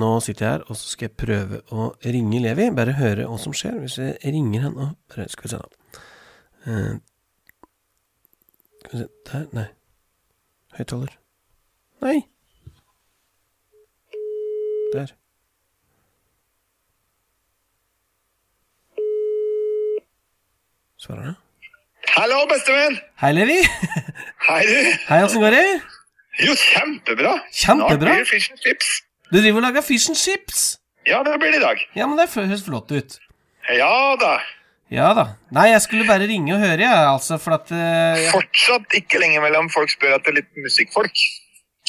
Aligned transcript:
Nå 0.00 0.10
sitter 0.24 0.46
jeg 0.46 0.52
her, 0.56 0.62
og 0.66 0.76
så 0.76 0.88
skal 0.90 1.06
jeg 1.08 1.16
prøve 1.20 1.60
å 1.70 1.88
ringe 2.02 2.40
Levi. 2.42 2.66
Bare 2.74 2.96
høre 2.98 3.28
hva 3.30 3.38
som 3.38 3.54
skjer 3.54 3.76
hvis 3.82 3.98
jeg 4.00 4.16
ringer 4.34 4.66
han 4.66 4.74
nå. 4.78 4.88
Bare 5.12 5.28
skal 5.30 5.46
vi 5.46 5.52
se, 5.52 5.60
da. 5.62 6.00
Eh, 6.66 6.94
skal 8.82 8.94
vi 8.96 9.02
se 9.04 9.10
Der, 9.30 9.46
nei. 9.54 9.68
Høyttaler. 10.74 11.14
Nei. 12.02 12.16
Der. 14.94 15.14
Svarer 20.98 21.30
han? 21.30 21.40
Hallo, 22.14 22.44
bestevenn! 22.50 22.98
Hei, 23.22 23.32
Levi. 23.34 23.58
Hei, 24.48 24.60
du. 24.68 24.76
Hei, 25.08 25.22
åssen 25.24 25.42
går 25.42 25.54
det? 25.54 25.64
Jo, 26.42 26.54
kjempebra. 26.58 27.38
Kjempebra. 27.54 27.54
Snart 27.54 28.00
blir 28.02 28.22
det 28.22 28.28
fish 28.30 28.50
and 28.50 28.62
chips. 28.62 29.03
Du 29.32 29.38
driver 29.40 29.60
og 29.62 29.66
lager 29.68 29.84
fish 29.86 30.10
and 30.12 30.18
chips? 30.18 30.64
Ja, 31.08 31.22
det 31.26 31.36
blir 31.40 31.52
det 31.52 31.60
i 31.60 31.64
dag. 31.64 31.80
Ja, 31.96 32.06
men 32.08 32.16
det 32.20 32.28
høres 32.32 32.64
flott 32.66 32.92
ut. 32.94 33.18
Ja 33.72 33.90
da. 34.20 34.34
Ja 34.92 35.10
da. 35.16 35.24
Nei, 35.54 35.70
jeg 35.72 35.80
skulle 35.84 36.06
bare 36.08 36.26
ringe 36.28 36.54
og 36.54 36.60
høre, 36.62 36.80
jeg, 36.84 36.92
altså, 37.08 37.38
for 37.40 37.56
at 37.56 37.72
eh, 37.72 38.20
jeg- 38.24 38.32
Fortsatt 38.34 38.94
ikke 39.00 39.18
lenge 39.22 39.40
mellom 39.42 39.70
folk 39.72 39.90
spør 39.92 40.16
etter 40.18 40.36
litt 40.36 40.50
musikkfolk. 40.60 41.24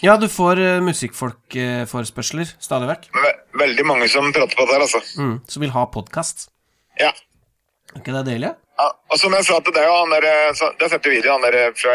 Ja, 0.03 0.17
du 0.19 0.27
får 0.27 0.59
uh, 0.59 0.81
musikkfolkforespørsler 0.83 2.49
stadig 2.59 2.87
vekk. 2.89 3.05
Ve 3.15 3.29
veldig 3.61 3.85
mange 3.87 4.09
som 4.11 4.27
prater 4.35 4.57
på 4.59 4.65
det 4.67 4.75
her, 4.75 4.83
altså. 4.83 4.99
Mm, 5.21 5.37
som 5.47 5.63
vil 5.63 5.71
ha 5.71 5.85
podkast. 5.87 6.49
Ja. 6.99 7.13
Er 7.95 8.01
ikke 8.01 8.15
det 8.17 8.25
deilig? 8.27 8.51
ja. 8.79 8.89
Og 9.11 9.19
som 9.21 9.31
jeg 9.37 9.45
sa 9.47 9.59
til 9.63 9.71
deg, 9.75 9.85
og 9.87 10.01
han 10.01 10.11
der, 10.17 10.27
så, 10.59 10.67
det 10.81 10.89
setter 10.91 11.13
video, 11.15 11.31
han 11.37 11.45
der 11.47 11.71
fra 11.79 11.93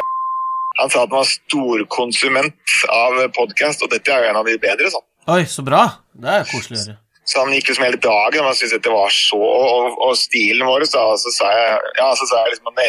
Han 0.81 0.89
sa 0.89 1.03
at 1.03 1.11
han 1.11 1.19
var 1.19 1.27
storkonsument 1.29 2.55
av 2.95 3.19
podkast, 3.37 3.83
og 3.84 3.91
dette 3.93 4.09
er 4.15 4.23
jo 4.25 4.31
en 4.31 4.39
av 4.41 4.47
de 4.48 4.55
bedre, 4.62 4.89
sånn. 4.95 5.05
Oi, 5.29 5.45
så 5.47 5.62
bra. 5.62 5.84
Det 6.12 6.29
er 6.29 6.48
koselig 6.48 6.79
å 6.79 6.83
høre. 6.84 6.98
Så 7.30 7.38
han 7.45 7.52
gikk 7.55 7.69
liksom 7.70 7.84
hele 7.84 7.98
dagen 8.02 8.41
og 8.42 8.48
han 8.48 8.56
syntes 8.59 8.73
dette 8.74 8.91
var 8.91 9.12
så 9.15 9.39
Og, 9.39 9.98
og, 10.03 10.14
stilen 10.19 10.67
vår, 10.67 10.83
så, 10.89 11.03
så 11.20 11.31
sa 11.31 11.50
jeg 11.53 11.77
ja, 12.00 12.08
så 12.19 12.27
sa 12.27 12.41
jeg 12.42 12.56
liksom 12.56 12.70
at 12.72 12.81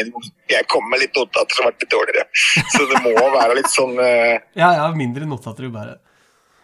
jeg 0.55 0.65
kom 0.71 0.87
med 0.89 1.03
litt 1.03 1.19
notater 1.19 1.59
som 1.59 1.67
ble 1.67 1.89
dårligere. 1.91 2.23
Så 2.73 2.87
det 2.89 3.01
må 3.03 3.11
være 3.35 3.57
litt 3.59 3.69
sånn 3.71 3.93
uh... 3.99 4.39
Ja, 4.57 4.71
ja, 4.79 4.87
mindre 4.97 5.27
notater, 5.29 5.67
jo 5.67 5.73
bare. 5.75 5.99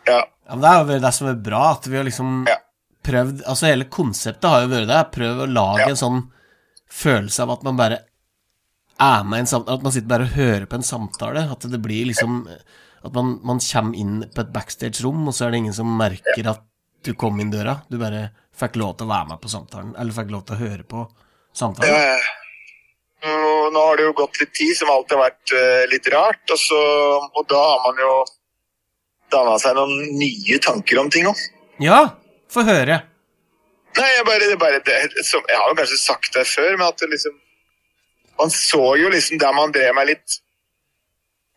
Ja. 0.08 0.24
Ja, 0.24 0.56
men 0.56 0.64
det 0.64 0.72
er 0.72 0.80
jo 0.80 0.98
det 1.06 1.14
som 1.20 1.30
er 1.30 1.38
bra, 1.44 1.62
at 1.76 1.88
vi 1.88 2.00
har 2.00 2.08
liksom 2.08 2.48
Ja. 2.50 2.58
prøvd 3.06 3.44
Altså, 3.46 3.70
hele 3.70 3.88
konseptet 3.92 4.50
har 4.50 4.66
jo 4.66 4.72
vært 4.74 4.90
det. 4.90 5.04
Prøv 5.14 5.44
å 5.46 5.50
lage 5.52 5.86
Ja. 5.86 5.92
en 5.94 6.02
sånn 6.02 6.20
følelse 6.88 7.44
av 7.46 7.52
at 7.58 7.68
man 7.68 7.78
bare 7.78 8.02
er 8.98 9.24
med 9.28 9.38
i 9.38 9.44
en 9.44 9.52
samtale 9.52 9.78
At 9.78 9.84
man 9.84 9.94
sitter 9.94 10.08
bare 10.10 10.26
og 10.26 10.36
hører 10.40 10.66
på 10.66 10.80
en 10.80 10.88
samtale. 10.88 11.46
At 11.52 11.68
det 11.68 11.82
blir 11.84 12.10
liksom 12.10 12.48
At 13.08 13.16
man, 13.16 13.38
man 13.48 13.62
kommer 13.64 13.98
inn 13.98 14.18
på 14.34 14.44
et 14.44 14.52
backstage-rom, 14.56 15.28
og 15.30 15.36
så 15.36 15.48
er 15.48 15.54
det 15.54 15.64
ingen 15.64 15.76
som 15.76 15.94
merker 16.00 16.52
at 16.52 16.66
du 17.06 17.14
kom 17.16 17.40
inn 17.40 17.54
døra. 17.54 17.80
Du 17.88 18.00
bare 18.02 18.30
fikk 18.58 18.76
lov 18.82 18.98
til 18.98 19.08
å 19.08 19.14
være 19.14 19.32
med 19.32 19.42
på 19.44 19.52
samtalen, 19.52 19.94
eller 19.96 20.16
fikk 20.18 20.34
lov 20.34 20.44
til 20.48 20.58
å 20.58 20.62
høre 20.64 20.88
på 20.88 21.06
samtalen. 21.56 21.94
Ja, 21.94 22.18
nå, 23.24 23.52
nå 23.74 23.84
har 23.90 24.00
det 24.00 24.08
jo 24.08 24.16
gått 24.18 24.40
litt 24.42 24.54
tid, 24.58 24.74
som 24.78 24.92
alltid 24.94 25.18
har 25.18 25.30
vært 25.30 25.54
eh, 25.58 25.84
litt 25.92 26.10
rart. 26.14 26.44
Og, 26.54 26.60
så, 26.62 26.80
og 27.32 27.48
da 27.50 27.62
har 27.62 27.86
man 27.86 28.02
jo 28.04 28.14
danna 29.34 29.58
seg 29.62 29.78
noen 29.78 30.18
nye 30.18 30.60
tanker 30.64 31.00
om 31.02 31.12
ting 31.14 31.30
òg. 31.30 31.46
Ja, 31.84 32.02
få 32.52 32.64
høre. 32.68 33.02
Nei, 33.98 34.10
jeg 34.14 34.26
bare, 34.28 34.50
det 34.50 34.58
bare 34.62 34.82
det, 34.86 34.98
som, 35.26 35.42
Jeg 35.50 35.58
har 35.58 35.72
jo 35.72 35.78
kanskje 35.80 35.98
sagt 35.98 36.36
det 36.36 36.44
før, 36.46 36.76
men 36.76 36.86
at 36.86 37.00
det 37.02 37.08
liksom 37.10 37.34
Man 38.38 38.52
så 38.54 38.92
jo 39.02 39.10
liksom 39.10 39.40
der 39.42 39.56
man 39.58 39.74
drev 39.74 39.96
meg 39.98 40.12
litt 40.12 40.36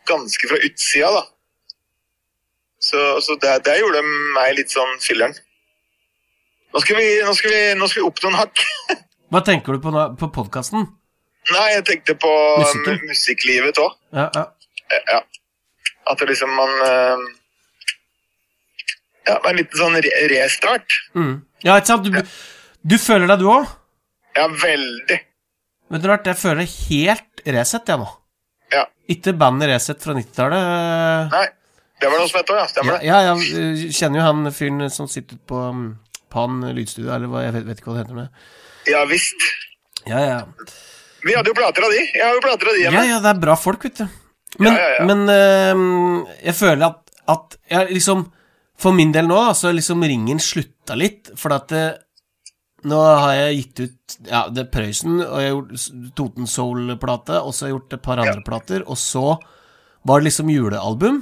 ganske 0.09 0.49
fra 0.49 0.57
utsida, 0.65 1.11
da. 1.13 1.21
Så, 2.81 3.01
så 3.21 3.37
det, 3.43 3.59
det 3.67 3.75
gjorde 3.81 4.01
meg 4.37 4.55
litt 4.57 4.73
sånn 4.73 4.95
filleren. 5.05 5.35
Nå 6.73 6.81
skal 6.85 6.97
vi, 7.01 7.09
nå 7.27 7.33
skal 7.37 7.53
vi, 7.53 7.61
nå 7.77 7.89
skal 7.91 8.03
vi 8.03 8.07
opp 8.09 8.23
noen 8.25 8.39
hakk. 8.41 8.63
Hva 9.31 9.43
tenker 9.47 9.77
du 9.77 9.83
på, 9.85 9.93
nå- 9.95 10.13
på 10.19 10.29
podkasten? 10.35 10.87
Nei, 11.51 11.67
jeg 11.75 11.85
tenkte 11.89 12.15
på 12.21 12.31
Musikken? 12.61 12.99
musikklivet 13.11 13.79
òg. 13.83 13.93
Ja, 14.17 14.29
ja. 14.37 14.47
Ja. 15.11 15.21
At 16.11 16.19
det 16.23 16.27
liksom 16.33 16.51
man 16.57 16.73
eh, 16.87 17.21
Ja, 19.29 19.37
en 19.51 19.59
liten 19.61 19.79
sånn 19.79 19.99
re 20.03 20.11
restart. 20.33 20.97
Mm. 21.15 21.37
ja, 21.67 21.77
ikke 21.79 21.93
sant? 21.93 22.09
Du, 22.09 22.17
du 22.91 22.97
føler 22.99 23.31
deg, 23.31 23.43
du 23.45 23.51
òg? 23.53 23.69
Ja, 24.39 24.47
veldig. 24.63 25.19
Vet 25.91 26.03
du 26.05 26.09
hva, 26.11 26.17
jeg 26.27 26.39
føler 26.39 26.67
helt 26.71 27.45
Resett, 27.51 27.89
jeg 27.89 27.99
nå. 28.03 28.07
Ja. 28.75 28.85
Ikke 29.11 29.33
bandet 29.39 29.71
Resett 29.73 30.03
fra 30.05 30.15
90-tallet. 30.17 31.31
Nei, 31.35 31.47
det 32.01 32.09
var 32.11 32.19
noe 32.23 32.29
som 32.31 32.39
het 32.41 32.51
òg, 32.53 32.57
ja. 32.57 32.63
Ja, 32.65 32.71
Stemmer 32.73 32.97
det. 32.99 33.07
ja, 33.09 33.19
jeg 33.29 33.93
kjenner 33.97 34.21
jo 34.23 34.27
han 34.29 34.53
fyren 34.57 34.91
som 34.93 35.09
sitter 35.11 35.37
på 35.51 35.59
um, 35.71 35.83
Pan 36.33 36.61
lydstudio, 36.77 37.11
eller 37.13 37.29
hva, 37.31 37.43
jeg 37.45 37.55
vet, 37.59 37.67
vet 37.69 37.81
ikke 37.83 37.91
hva 37.91 37.99
det 37.99 38.05
heter. 38.07 38.19
Med. 38.21 38.49
Ja 38.89 39.05
visst. 39.11 39.47
Ja, 40.09 40.21
ja. 40.25 40.41
Vi 41.27 41.35
hadde 41.37 41.51
jo 41.53 41.57
plater 41.59 41.85
av 41.85 41.93
de. 41.93 42.01
Jeg 42.17 42.25
har 42.25 42.37
jo 42.39 42.43
plater 42.45 42.71
av 42.71 42.77
de 42.79 42.83
ja, 42.85 42.91
hjemme. 42.91 43.07
ja, 43.11 43.19
det 43.25 43.33
er 43.35 43.41
bra 43.43 43.57
folk, 43.61 43.83
vet 43.85 43.99
du. 44.01 44.07
Men, 44.59 44.73
Ja, 44.75 44.79
ja, 44.81 44.93
ja. 44.99 45.03
men 45.07 45.21
øhm, 45.31 46.27
jeg 46.43 46.55
føler 46.59 46.87
at, 46.89 47.11
at 47.31 47.59
jeg 47.71 47.93
liksom 47.95 48.25
For 48.81 48.97
min 48.97 49.13
del 49.15 49.29
nå, 49.29 49.37
da, 49.47 49.53
så 49.55 49.71
liksom 49.77 50.01
ringen 50.03 50.41
slutta 50.43 50.97
litt, 50.99 51.29
for 51.39 51.53
at 51.55 51.69
det, 51.71 51.83
nå 52.89 52.97
har 52.99 53.35
jeg 53.37 53.59
gitt 53.61 53.83
ut 53.85 54.17
Ja, 54.31 54.41
det 54.51 54.65
Prøysen, 54.73 55.21
og 55.21 55.37
jeg 55.43 55.51
har 55.51 55.55
gjort 55.59 56.15
Toten 56.19 56.49
Soul-plate, 56.51 57.43
og 57.45 57.53
så 57.55 57.67
har 57.67 57.71
jeg 57.71 57.77
gjort 57.77 57.99
et 57.99 58.03
par 58.09 58.23
andre 58.25 58.41
plater, 58.47 58.83
og 58.89 58.97
så 58.99 59.37
var 60.09 60.19
det 60.23 60.31
liksom 60.31 60.49
julealbum. 60.51 61.21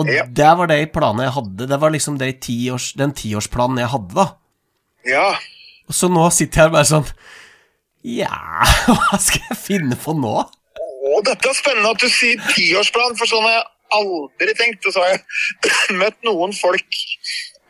Og 0.00 0.08
Ja. 0.08 0.22
det 0.24 0.52
var 0.58 0.66
de 0.70 0.78
planene 0.88 1.26
jeg 1.26 1.34
hadde. 1.36 1.66
Det 1.68 1.78
var 1.80 1.90
liksom 1.92 2.16
de 2.18 2.30
tiårs, 2.32 2.92
den 2.96 3.12
tiårsplanen 3.12 3.78
jeg 3.82 3.90
hadde, 3.92 4.14
da. 4.16 4.26
Ja. 5.04 5.26
Så 5.90 6.08
nå 6.08 6.24
sitter 6.32 6.62
jeg 6.62 6.68
her 6.68 6.72
bare 6.72 6.88
sånn 6.88 7.08
Ja, 8.06 8.38
hva 8.88 9.18
skal 9.20 9.42
jeg 9.50 9.58
finne 9.58 9.98
på 10.00 10.14
nå? 10.16 10.32
Å, 10.42 11.20
dette 11.26 11.50
er 11.50 11.54
spennende 11.58 11.90
at 11.92 12.00
du 12.00 12.08
sier 12.08 12.40
tiårsplan, 12.54 13.16
for 13.18 13.28
sånn 13.28 13.44
har 13.44 13.56
jeg 13.58 13.66
aldri 13.98 14.54
tenkt. 14.58 14.86
Og 14.86 14.94
så 14.94 15.02
har 15.04 15.12
jeg 15.12 15.22
møtt 16.02 16.16
noen 16.26 16.54
folk 16.56 17.00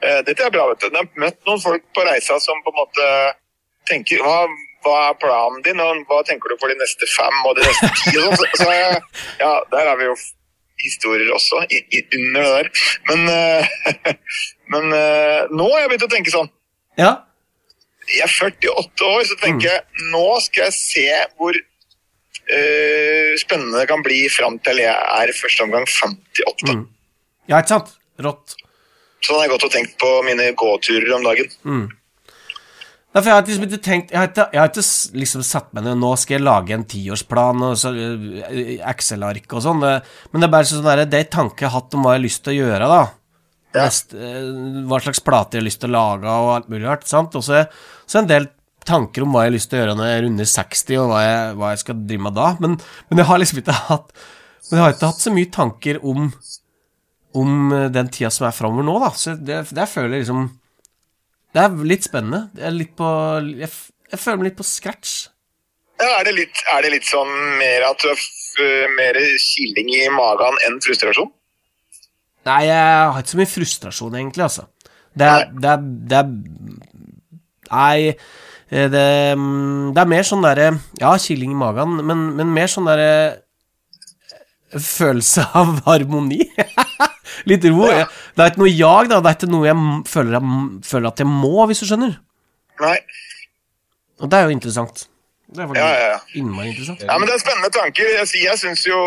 eh, 0.05 0.21
Dette 0.29 0.45
er 0.47 0.53
bra, 0.55 0.69
vet 0.71 0.85
du. 0.85 0.89
Jeg 0.91 1.01
har 1.01 1.25
møtt 1.25 1.41
noen 1.49 1.61
folk 1.65 1.85
på 1.97 2.05
reisa 2.07 2.39
som 2.45 2.61
på 2.65 2.71
en 2.75 2.79
måte 2.83 3.09
tenker 3.91 4.23
hva, 4.23 4.45
hva 4.87 4.95
er 5.09 5.19
planen 5.19 5.65
din, 5.67 5.81
og 5.83 6.05
hva 6.07 6.21
tenker 6.29 6.53
du 6.53 6.61
for 6.61 6.71
de 6.71 6.79
neste 6.79 7.09
fem 7.11 7.41
og 7.49 7.57
de 7.59 7.67
neste 7.67 7.91
ti? 7.99 8.15
Sånn. 8.15 8.37
så, 8.39 8.47
så 8.63 8.69
jeg, 8.71 9.01
ja, 9.43 9.53
der 9.75 9.91
er 9.91 9.99
vi 9.99 10.07
jo 10.13 10.15
historier 10.81 11.33
også 11.35 11.63
i, 11.69 11.83
i, 11.93 12.03
under 12.19 12.43
det 12.43 12.53
der. 12.57 12.71
Men, 13.11 13.21
uh, 13.29 13.65
men 14.75 14.89
uh, 14.95 15.51
nå 15.53 15.69
har 15.73 15.85
jeg 15.85 15.93
begynt 15.93 16.09
å 16.09 16.13
tenke 16.15 16.35
sånn. 16.35 16.51
Ja, 17.01 17.13
Jeg 18.11 18.27
er 18.27 18.33
48 18.35 19.07
år, 19.07 19.23
så 19.29 19.37
tenker 19.41 19.69
jeg 19.71 20.09
nå 20.13 20.27
skal 20.45 20.67
jeg 20.67 20.75
se 20.77 21.07
hvor 21.39 21.55
uh, 21.57 23.31
spennende 23.41 23.79
det 23.79 23.89
kan 23.89 24.03
bli 24.05 24.25
fram 24.33 24.59
til 24.67 24.83
jeg 24.83 24.93
er 24.93 25.31
i 25.31 25.39
første 25.39 25.67
omgang 25.67 25.87
58. 25.89 26.69
Mm. 26.69 26.85
ja 27.53 27.63
ikke 27.63 27.77
sant? 27.77 27.95
Rått. 28.23 28.57
Sånn 29.23 29.39
har 29.39 29.47
jeg 29.47 29.55
gått 29.55 29.67
og 29.69 29.75
tenkt 29.75 29.99
på 30.03 30.11
mine 30.27 30.51
gåturer 30.59 31.13
om 31.17 31.25
dagen. 31.27 31.53
Derfor 33.13 33.29
jeg 33.29 33.37
har 33.37 33.43
liksom 33.45 33.65
ikke 33.67 33.79
tenkt 33.85 34.13
Jeg 34.15 34.19
har 34.19 34.29
ikke, 34.31 34.45
jeg 34.55 34.61
har 34.63 34.71
ikke 34.71 35.19
liksom 35.21 35.43
satt 35.45 35.67
meg 35.77 35.85
ned 35.85 35.99
Nå 36.01 36.13
skal 36.17 36.39
jeg 36.39 36.45
lage 36.47 36.73
en 36.73 36.87
tiårsplan 36.89 37.65
og 37.67 37.75
så 37.81 37.93
eh, 37.93 38.79
Excel-ark 38.89 39.53
og 39.53 39.65
sånn. 39.67 39.83
Men 39.85 40.41
det 40.41 40.49
er 40.49 40.55
bare 40.55 40.69
sånn 40.71 40.87
der, 40.87 41.05
det 41.09 41.21
er 41.21 41.35
tanker 41.35 41.67
jeg 41.67 41.75
har 41.75 41.83
hatt 41.83 41.99
om 41.99 42.07
hva 42.07 42.15
jeg 42.15 42.23
har 42.23 42.27
lyst 42.27 42.45
til 42.47 42.55
å 42.55 42.61
gjøre, 42.63 42.89
da. 42.89 43.03
Ja. 43.73 43.85
Nest, 43.87 44.17
eh, 44.17 44.41
hva 44.89 45.01
slags 45.05 45.23
plater 45.25 45.59
jeg 45.59 45.65
har 45.65 45.69
lyst 45.69 45.83
til 45.85 45.93
å 45.93 45.97
lage 45.99 46.39
og 46.41 46.55
alt 46.57 46.73
mulig 46.73 46.87
rart. 46.89 47.07
Sant? 47.09 47.37
Og 47.37 47.45
så 47.45 47.65
en 48.21 48.31
del 48.31 48.49
tanker 48.89 49.25
om 49.25 49.35
hva 49.35 49.45
jeg 49.45 49.53
har 49.53 49.57
lyst 49.57 49.71
til 49.71 49.79
å 49.79 49.83
gjøre 49.83 49.99
når 49.99 50.11
jeg 50.11 50.25
runder 50.25 50.51
60, 50.53 50.97
og 51.03 51.13
hva 51.13 51.21
jeg, 51.23 51.53
hva 51.61 51.75
jeg 51.75 51.83
skal 51.85 52.01
drive 52.09 52.27
med 52.27 52.37
da. 52.39 52.49
Men, 52.65 52.81
men 53.11 53.23
jeg 53.23 53.29
har 53.29 53.43
liksom 53.43 53.63
ikke 53.63 53.79
hatt 53.91 54.17
Men 54.71 54.79
jeg 54.79 54.85
har 54.87 54.97
ikke 54.97 55.13
hatt 55.13 55.23
så 55.23 55.33
mye 55.35 55.53
tanker 55.53 55.99
om 56.01 56.27
Om 57.37 57.73
eh, 57.77 57.87
den 57.93 58.11
tida 58.13 58.31
som 58.33 58.49
er 58.49 58.57
framover 58.57 58.89
nå, 58.89 58.99
da. 59.05 59.13
Så 59.17 59.37
det, 59.37 59.63
det 59.73 59.89
føler 59.89 60.17
jeg 60.17 60.27
liksom 60.27 60.51
det 61.53 61.61
er 61.63 61.85
litt 61.85 62.07
spennende. 62.07 62.47
Det 62.57 62.65
er 62.65 62.75
litt 62.75 62.95
på 62.97 63.09
Jeg, 63.61 63.69
jeg 64.13 64.21
føler 64.21 64.41
meg 64.41 64.51
litt 64.51 64.59
på 64.61 64.67
scratch. 64.67 65.15
Ja, 66.01 66.19
er, 66.19 66.25
det 66.27 66.35
litt, 66.35 66.63
er 66.73 66.83
det 66.83 66.95
litt 66.97 67.07
sånn 67.07 67.31
mer 67.61 67.85
at 67.87 68.03
du 68.03 68.09
har 68.11 68.89
mer 68.97 69.19
kiling 69.39 69.93
i 69.95 70.07
magen 70.13 70.57
enn 70.67 70.81
frustrasjon? 70.83 71.31
Nei, 72.49 72.63
jeg 72.67 72.79
har 72.83 73.21
ikke 73.21 73.35
så 73.35 73.39
mye 73.39 73.51
frustrasjon, 73.53 74.17
egentlig, 74.19 74.47
altså. 74.49 74.67
Det 75.15 75.29
er 75.29 75.51
Det 75.53 75.69
er, 75.69 75.83
det 76.11 76.19
er 76.19 76.31
Nei, 77.73 78.17
eh, 78.73 78.89
det, 78.91 79.05
mm, 79.37 79.93
det 79.93 80.01
er 80.03 80.09
mer 80.09 80.25
sånn 80.25 80.45
derre 80.45 80.71
Ja, 81.01 81.13
kiling 81.21 81.53
i 81.53 81.59
magen, 81.61 82.01
men, 82.09 82.31
men 82.39 82.53
mer 82.53 82.73
sånn 82.73 82.89
derre 82.89 83.13
Følelse 84.73 85.45
av 85.53 85.83
harmoni. 85.85 86.41
Litt 87.51 87.65
ro. 87.71 87.87
Ja. 87.91 88.07
Det 88.37 88.45
er 88.45 88.53
ikke 88.53 88.63
noe 88.63 88.73
jag, 88.73 89.09
da. 89.11 89.21
Det 89.23 89.31
er 89.33 89.39
ikke 89.39 89.53
noe 89.53 89.69
jeg 89.69 89.79
føler, 90.11 90.37
jeg, 90.39 90.83
føler 90.89 91.13
at 91.13 91.23
jeg 91.23 91.31
må, 91.31 91.55
hvis 91.71 91.83
du 91.83 91.89
skjønner. 91.89 92.15
Nei. 92.83 92.99
Og 94.23 94.31
det 94.31 94.39
er 94.39 94.49
jo 94.49 94.55
interessant. 94.55 95.07
Det 95.53 95.65
er 95.65 95.77
Ja, 95.77 95.89
ja, 95.89 96.09
ja. 96.15 96.21
innmari 96.39 96.73
interessant. 96.73 97.03
Ja, 97.05 97.19
men 97.19 97.29
det 97.29 97.35
er 97.37 97.43
spennende 97.43 97.73
tanker. 97.75 98.09
Jeg, 98.17 98.29
jeg 98.47 98.59
syns 98.61 98.87
jo 98.89 99.01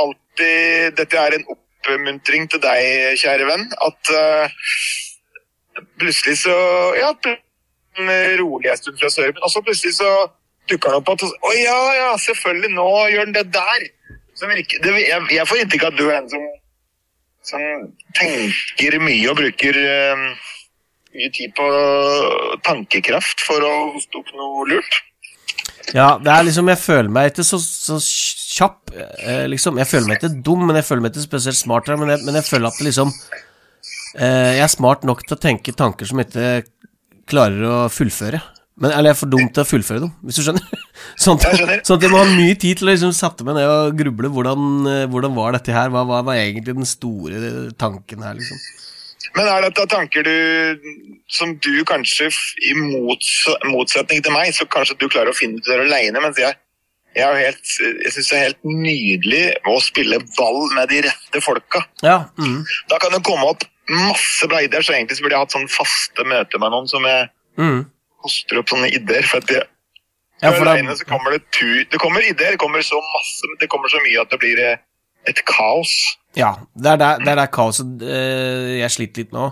alltid 0.00 0.96
dette 0.96 1.20
er 1.20 1.36
en 1.36 1.46
oppmuntring 1.52 2.48
til 2.50 2.62
deg, 2.62 3.18
kjære 3.20 3.48
venn, 3.48 3.66
at 3.86 4.12
uh, 4.14 5.84
plutselig 6.00 6.38
så 6.46 6.56
Ja, 6.96 7.12
en 7.98 8.10
rolig 8.40 8.70
en 8.70 8.78
stund 8.80 9.00
fra 9.00 9.10
sør, 9.12 9.32
men 9.34 9.44
også 9.44 9.62
plutselig 9.66 9.98
så 9.98 10.10
dukker 10.70 10.92
han 10.92 11.00
opp 11.02 11.12
at 11.12 11.24
Å 11.26 11.52
ja, 11.58 11.78
ja, 11.98 12.10
selvfølgelig, 12.24 12.72
nå 12.76 12.88
gjør 13.12 13.26
han 13.26 13.36
det 13.36 13.46
der. 13.52 13.86
Som 14.38 14.52
virker, 14.54 14.80
det, 14.84 14.94
jeg, 15.02 15.26
jeg 15.34 15.48
får 15.50 15.62
inntrykk 15.64 15.84
av 15.84 15.92
at 15.92 15.98
du 15.98 16.06
er 16.08 16.18
en 16.20 16.30
som, 16.32 16.44
som 17.46 17.60
tenker 18.16 18.98
mye 19.02 19.28
og 19.30 19.38
bruker 19.40 19.78
eh, 19.80 20.24
mye 21.16 21.30
tid 21.34 21.54
på 21.56 21.68
tankekraft 22.66 23.46
for 23.46 23.64
å 23.64 23.72
hoste 23.94 24.20
opp 24.20 24.34
noe 24.36 24.66
lurt. 24.70 25.00
Ja, 25.96 26.14
det 26.22 26.30
er 26.30 26.44
liksom 26.46 26.68
Jeg 26.70 26.78
føler 26.78 27.10
meg 27.10 27.30
ikke 27.32 27.44
så, 27.46 27.58
så 27.58 27.96
kjapp, 28.00 28.92
eh, 28.94 29.46
liksom. 29.50 29.78
Jeg 29.80 29.88
føler 29.90 30.10
meg 30.10 30.20
ikke 30.20 30.42
dum, 30.46 30.66
men 30.68 30.78
jeg 30.78 30.86
føler 30.86 31.04
meg 31.04 31.14
ikke 31.14 31.26
spesielt 31.26 31.58
smart. 31.58 31.90
Men 31.98 32.14
jeg, 32.14 32.24
men 32.26 32.38
jeg 32.38 32.46
føler 32.46 32.70
at 32.70 32.84
liksom 32.84 33.10
eh, 34.20 34.52
Jeg 34.58 34.64
er 34.66 34.72
smart 34.72 35.06
nok 35.08 35.24
til 35.24 35.38
å 35.38 35.42
tenke 35.42 35.74
tanker 35.76 36.08
som 36.10 36.22
ikke 36.22 36.62
klarer 37.30 37.66
å 37.66 37.76
fullføre. 37.92 38.42
Men, 38.80 38.92
eller 38.94 39.10
jeg 39.10 39.16
er 39.16 39.18
for 39.20 39.32
dum 39.32 39.48
til 39.50 39.62
å 39.62 39.68
fullføre 39.68 40.02
dem, 40.04 40.12
hvis 40.24 40.38
du 40.38 40.44
skjønner. 40.46 40.84
Sånn 41.24 41.40
at, 41.40 41.56
skjønner. 41.58 41.80
sånn 41.84 41.98
at 41.98 42.04
jeg 42.06 42.12
må 42.12 42.20
ha 42.20 42.28
mye 42.28 42.56
tid 42.60 42.78
til 42.80 42.86
å 42.86 42.92
liksom 42.92 43.12
sette 43.16 43.44
meg 43.44 43.58
ned 43.58 43.68
og 43.68 43.96
gruble. 43.98 44.30
Hvordan, 44.32 44.68
eh, 44.88 45.06
hvordan 45.10 45.34
var 45.36 45.56
dette 45.56 45.74
her? 45.74 45.90
Hva, 45.92 46.04
hva 46.08 46.20
var 46.24 46.38
egentlig 46.40 46.76
den 46.78 46.88
store 46.88 47.70
tanken 47.80 48.24
her, 48.24 48.38
liksom? 48.38 48.60
Men 49.36 49.46
er 49.46 49.66
dette 49.66 49.84
tanker 49.90 50.24
du 50.26 50.88
som 51.30 51.52
du 51.62 51.84
kanskje 51.86 52.30
i 52.66 52.72
mots, 52.78 53.30
motsetning 53.68 54.24
til 54.24 54.34
meg, 54.34 54.54
så 54.56 54.66
kanskje 54.70 54.96
du 55.00 55.06
klarer 55.08 55.32
å 55.32 55.36
finne 55.36 55.60
ut 55.60 55.68
det 55.68 55.78
aleine, 55.84 56.22
mens 56.24 56.40
jeg 56.40 56.56
jeg, 57.16 57.26
er 57.26 57.40
helt, 57.42 57.70
jeg 58.04 58.12
syns 58.14 58.28
det 58.30 58.36
er 58.36 58.44
helt 58.44 58.68
nydelig 58.70 59.44
å 59.66 59.76
spille 59.82 60.20
ball 60.36 60.60
med 60.76 60.92
de 60.92 61.00
rette 61.08 61.42
folka. 61.42 61.82
Ja. 62.06 62.20
Mm, 62.38 62.62
Da 62.90 63.00
kan 63.02 63.14
det 63.14 63.24
komme 63.26 63.48
opp 63.50 63.64
masse 63.90 64.46
bra 64.46 64.60
ideer, 64.62 64.84
så 64.86 64.94
egentlig 64.94 65.18
så 65.18 65.24
burde 65.24 65.34
jeg 65.34 65.46
hatt 65.46 65.56
sånn 65.56 65.70
faste 65.70 66.26
møter 66.26 66.62
med 66.62 66.70
noen 66.70 66.86
som 66.90 67.06
jeg 67.08 67.26
mm. 67.58 67.80
Hoster 68.24 68.60
opp 68.60 68.70
sånne 68.72 68.90
ideer. 68.94 69.26
For 69.28 69.42
at 69.42 69.48
det 69.50 69.62
Ja, 70.40 70.52
for 70.56 70.64
alene 70.70 70.94
så 70.96 71.04
kommer 71.04 71.34
det 71.36 71.42
tu, 71.52 71.84
Det 71.84 71.98
kommer 72.00 72.24
ideer, 72.24 72.54
det 72.56 72.60
kommer 72.62 72.80
så 72.86 72.96
masse, 73.04 73.44
men 73.50 73.58
det 73.60 73.68
kommer 73.68 73.88
så 73.92 74.00
mye 74.04 74.22
at 74.22 74.30
det 74.32 74.38
blir 74.40 74.62
eh, 74.64 74.78
et 75.28 75.42
kaos. 75.44 75.92
Ja, 76.38 76.54
det 76.78 76.94
er 76.94 76.96
der, 77.02 77.18
det 77.20 77.28
er 77.34 77.40
der 77.42 77.50
kaoset 77.52 78.00
eh, 78.06 78.78
jeg 78.80 78.90
sliter 78.94 79.24
litt 79.24 79.32
nå. 79.36 79.50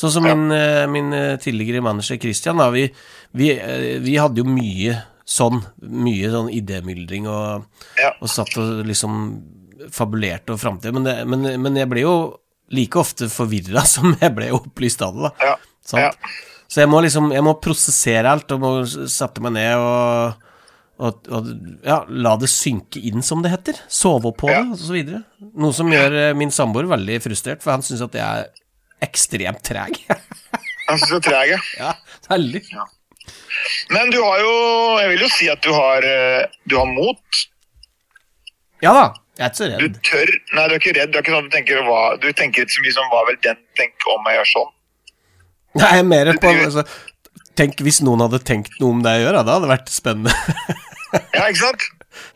Sånn 0.00 0.14
som 0.14 0.24
Ja. 0.26 0.34
min, 0.34 0.50
eh, 0.56 0.86
min 0.88 1.10
tidligere 1.42 1.82
manager 1.84 2.16
Christian, 2.22 2.56
da, 2.56 2.70
vi, 2.72 2.86
vi, 3.36 3.50
vi 4.00 4.14
hadde 4.16 4.40
jo 4.40 4.46
mye 4.48 4.96
sånn, 5.30 5.60
mye 5.84 6.30
sånn 6.32 6.48
idémyldring 6.56 7.28
og, 7.28 7.66
Ja. 8.00 8.14
og 8.20 8.28
satt 8.32 8.56
og 8.58 8.80
liksom 8.88 9.18
fabulerte 9.92 10.54
og 10.56 10.60
framtid, 10.60 10.92
men, 10.96 11.04
men, 11.28 11.46
men 11.62 11.76
jeg 11.76 11.88
ble 11.90 12.00
jo 12.06 12.14
like 12.72 12.96
ofte 13.00 13.28
forvirra 13.32 13.84
som 13.94 14.16
jeg 14.20 14.32
ble 14.36 14.48
opplyst 14.56 15.02
av 15.04 15.14
det, 15.18 15.28
da. 15.28 15.50
Ja. 15.52 15.56
Sant? 15.84 16.02
Ja. 16.02 16.38
Så 16.70 16.84
jeg 16.84 16.90
må 16.90 17.00
liksom 17.02 17.32
Jeg 17.34 17.42
må 17.42 17.56
prosessere 17.62 18.30
alt 18.30 18.52
og 18.54 18.60
må 18.62 18.70
sette 18.86 19.42
meg 19.42 19.56
ned 19.56 19.74
og, 19.82 20.46
og, 21.02 21.26
og 21.34 21.48
ja, 21.86 21.96
la 22.08 22.36
det 22.38 22.50
synke 22.52 23.00
inn, 23.10 23.24
som 23.26 23.42
det 23.42 23.50
heter. 23.54 23.80
Sove 23.90 24.30
på 24.38 24.50
Ja. 24.52 24.62
det, 24.68 24.86
videre. 24.94 25.22
Noe 25.58 25.74
som 25.74 25.90
gjør 25.90 26.14
eh, 26.28 26.32
min 26.38 26.52
samboer 26.54 26.86
veldig 26.90 27.18
frustrert, 27.24 27.64
for 27.64 27.74
han 27.74 27.82
syns 27.86 28.04
at 28.06 28.14
jeg 28.20 28.44
er 28.44 28.50
ekstremt 29.08 29.62
treg. 29.66 29.96
Han 30.90 30.98
synes 30.98 31.10
du 31.12 31.16
er 31.20 31.22
treg, 31.22 31.50
ja. 31.54 31.58
ja, 31.78 31.90
veldig. 32.32 32.60
Men 33.94 34.08
du 34.10 34.16
har 34.24 34.40
jo 34.42 34.54
Jeg 34.98 35.10
vil 35.12 35.20
jo 35.22 35.28
si 35.30 35.46
at 35.52 35.60
du 35.62 35.70
har, 35.70 36.02
eh, 36.02 36.48
du 36.66 36.74
har 36.80 36.88
mot. 36.90 37.42
Ja 38.82 38.90
da, 38.96 39.04
jeg 39.38 39.44
er 39.46 39.52
ikke 39.52 39.60
så 39.60 39.68
redd. 39.70 39.80
Du 39.84 40.00
tør 40.08 40.32
Nei, 40.56 40.64
du 40.66 40.74
er 40.74 40.80
ikke 40.80 40.94
redd. 40.98 41.12
Du 41.12 41.18
er 41.20 41.22
ikke 41.24 41.34
sånn 41.36 41.46
du 41.46 41.54
tenker 41.54 41.82
hva, 41.86 42.00
Du 42.18 42.26
tenker 42.34 42.66
ikke 42.66 42.74
så 42.74 42.82
mye 42.86 42.96
som 42.96 43.10
hva 43.12 43.22
vil 43.28 43.38
den 43.46 43.60
tenke 43.78 44.10
om 44.14 44.26
jeg 44.30 44.40
gjør 44.40 44.50
sånn? 44.54 44.72
Nei, 45.78 45.90
er 46.00 46.06
mer 46.06 46.32
på 46.42 46.50
altså, 46.50 46.82
Tenk 47.58 47.82
hvis 47.84 48.00
noen 48.02 48.22
hadde 48.24 48.40
tenkt 48.46 48.78
noe 48.80 48.94
om 48.96 49.02
det 49.04 49.12
jeg 49.16 49.26
gjør, 49.26 49.36
da, 49.38 49.42
det 49.46 49.54
hadde 49.58 49.70
vært 49.74 49.92
spennende. 49.92 50.34
Ja, 51.10 51.48
ikke 51.48 51.58
sant? 51.58 51.84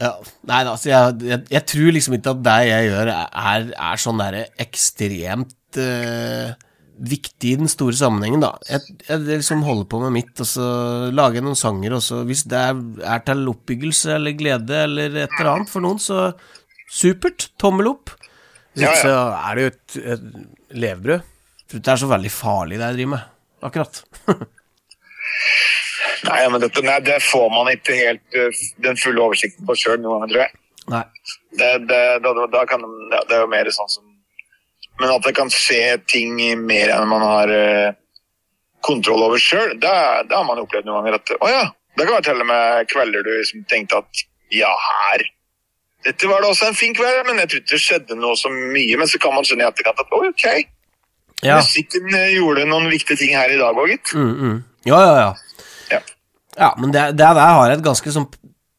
Ja, 0.02 0.08
nei 0.50 0.60
altså 0.66 0.88
jeg, 0.90 1.18
jeg, 1.28 1.42
jeg 1.54 1.62
tror 1.70 1.92
liksom 1.94 2.16
ikke 2.16 2.32
at 2.34 2.40
det 2.42 2.54
jeg 2.66 2.88
gjør 2.88 3.10
er, 3.14 3.66
er 3.70 4.00
sånn 4.02 4.18
derre 4.18 4.40
ekstremt 4.64 5.78
uh, 5.78 6.54
viktig 6.94 7.52
i 7.52 7.58
den 7.60 7.70
store 7.70 7.94
sammenhengen, 7.98 8.42
da. 8.42 8.52
Jeg, 8.70 8.96
jeg 9.06 9.22
liksom 9.28 9.62
holder 9.66 9.86
på 9.90 10.00
med 10.02 10.14
mitt, 10.14 10.32
og 10.42 10.48
så 10.48 10.66
lager 11.14 11.38
jeg 11.40 11.46
noen 11.46 11.58
sanger, 11.58 11.94
og 11.96 12.02
så 12.06 12.20
hvis 12.26 12.44
det 12.50 12.60
er, 12.60 12.82
er 13.14 13.22
til 13.26 13.46
oppbyggelse 13.50 14.14
eller 14.16 14.36
glede 14.38 14.82
eller 14.88 15.20
et 15.24 15.38
eller 15.38 15.52
annet 15.52 15.70
for 15.70 15.84
noen, 15.86 16.02
så 16.02 16.28
supert, 16.90 17.48
tommel 17.60 17.90
opp. 17.94 18.14
Hvis 18.74 18.86
Ja, 18.86 18.94
ja. 18.94 19.02
så 19.02 19.14
er 19.38 19.54
det 19.54 19.64
jo 19.64 19.72
et, 19.72 19.98
et 20.14 20.78
levebrød. 20.84 21.30
For 21.70 21.80
det 21.80 21.92
er 21.94 22.00
så 22.02 22.08
veldig 22.10 22.30
farlig 22.32 22.78
det 22.80 22.88
jeg 22.90 22.96
driver 22.98 23.12
med, 23.16 23.30
akkurat. 23.68 24.02
Nei, 26.24 26.40
men 26.48 26.62
dette, 26.62 26.80
nei, 26.84 26.98
det 27.04 27.18
får 27.20 27.50
man 27.52 27.68
ikke 27.72 27.96
helt 27.98 28.36
eh, 28.38 28.60
den 28.84 28.96
fulle 29.00 29.20
oversikten 29.26 29.66
på 29.68 29.74
sjøl 29.76 29.98
noen 30.00 30.22
ganger, 30.22 30.30
tror 30.32 30.42
jeg. 30.44 30.54
nei. 30.94 31.02
Det, 31.58 31.70
det, 31.90 32.00
da, 32.24 32.32
da- 32.54 32.64
kan, 32.70 32.84
det, 33.12 33.20
det 33.28 33.36
er 33.36 33.42
jo 33.44 33.50
mer 33.52 33.68
sånn 33.76 33.90
som 33.92 34.06
Men 35.00 35.10
at 35.10 35.24
det 35.26 35.32
kan 35.36 35.50
skje 35.52 35.98
ting 36.10 36.36
mer 36.64 36.92
enn 36.94 37.08
man 37.10 37.24
har 37.26 37.50
eh, 37.52 37.92
kontroll 38.86 39.24
over 39.26 39.40
sjøl, 39.42 39.74
det, 39.82 39.92
det 40.30 40.36
har 40.38 40.46
man 40.48 40.60
opplevd 40.62 40.86
noen 40.88 41.02
ganger. 41.02 41.18
At 41.18 41.32
å 41.40 41.50
ja, 41.50 41.64
det 41.98 42.04
kan 42.06 42.14
være 42.16 42.26
til 42.28 42.42
og 42.44 42.48
med 42.52 42.90
kvelder 42.92 43.24
du 43.26 43.30
liksom 43.34 43.64
tenkte 43.70 44.00
at 44.04 44.24
ja, 44.54 44.70
her 44.70 45.24
Dette 46.04 46.28
var 46.28 46.44
da 46.44 46.50
også 46.52 46.66
en 46.68 46.76
fin 46.76 46.92
kveld, 46.94 47.22
men 47.26 47.38
jeg 47.40 47.48
tror 47.50 47.60
ikke 47.62 47.72
det 47.74 47.80
skjedde 47.80 48.16
noe 48.20 48.36
så 48.36 48.50
mye. 48.52 48.96
Men 49.00 49.08
så 49.08 49.16
kan 49.22 49.32
man 49.32 49.46
skjønne 49.48 49.64
i 49.64 49.68
etterkant 49.70 50.02
at 50.02 50.10
ok, 50.12 50.44
Ja. 51.42 51.56
musikken 51.58 52.14
eh, 52.14 52.34
gjorde 52.36 52.64
noen 52.68 52.86
viktige 52.92 53.18
ting 53.20 53.34
her 53.36 53.50
i 53.52 53.58
dag 53.60 53.74
òg, 53.76 53.88
gitt. 53.90 54.14
Mm, 54.14 54.30
mm. 54.38 54.64
Ja, 54.88 55.00
ja, 55.02 55.14
ja. 55.18 55.34
Ja. 55.90 56.00
Ja, 56.56 56.74
men 56.78 56.92
det, 56.94 57.02
det 57.18 57.26
der 57.26 57.34
har 57.40 57.68
jeg 57.68 57.78
et 57.80 57.84
ganske 57.84 58.12
sånn 58.14 58.28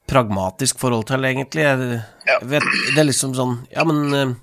pragmatisk 0.07 0.79
forhold 0.79 1.05
til, 1.09 1.25
egentlig. 1.25 1.63
Jeg, 1.65 2.01
Ja. 2.25 2.39
vet, 2.41 2.63
det 2.95 2.97
er 3.01 3.05
liksom 3.09 3.35
sånn 3.37 3.67
Ja, 3.73 3.83
men 3.85 4.13
eh, 4.13 4.33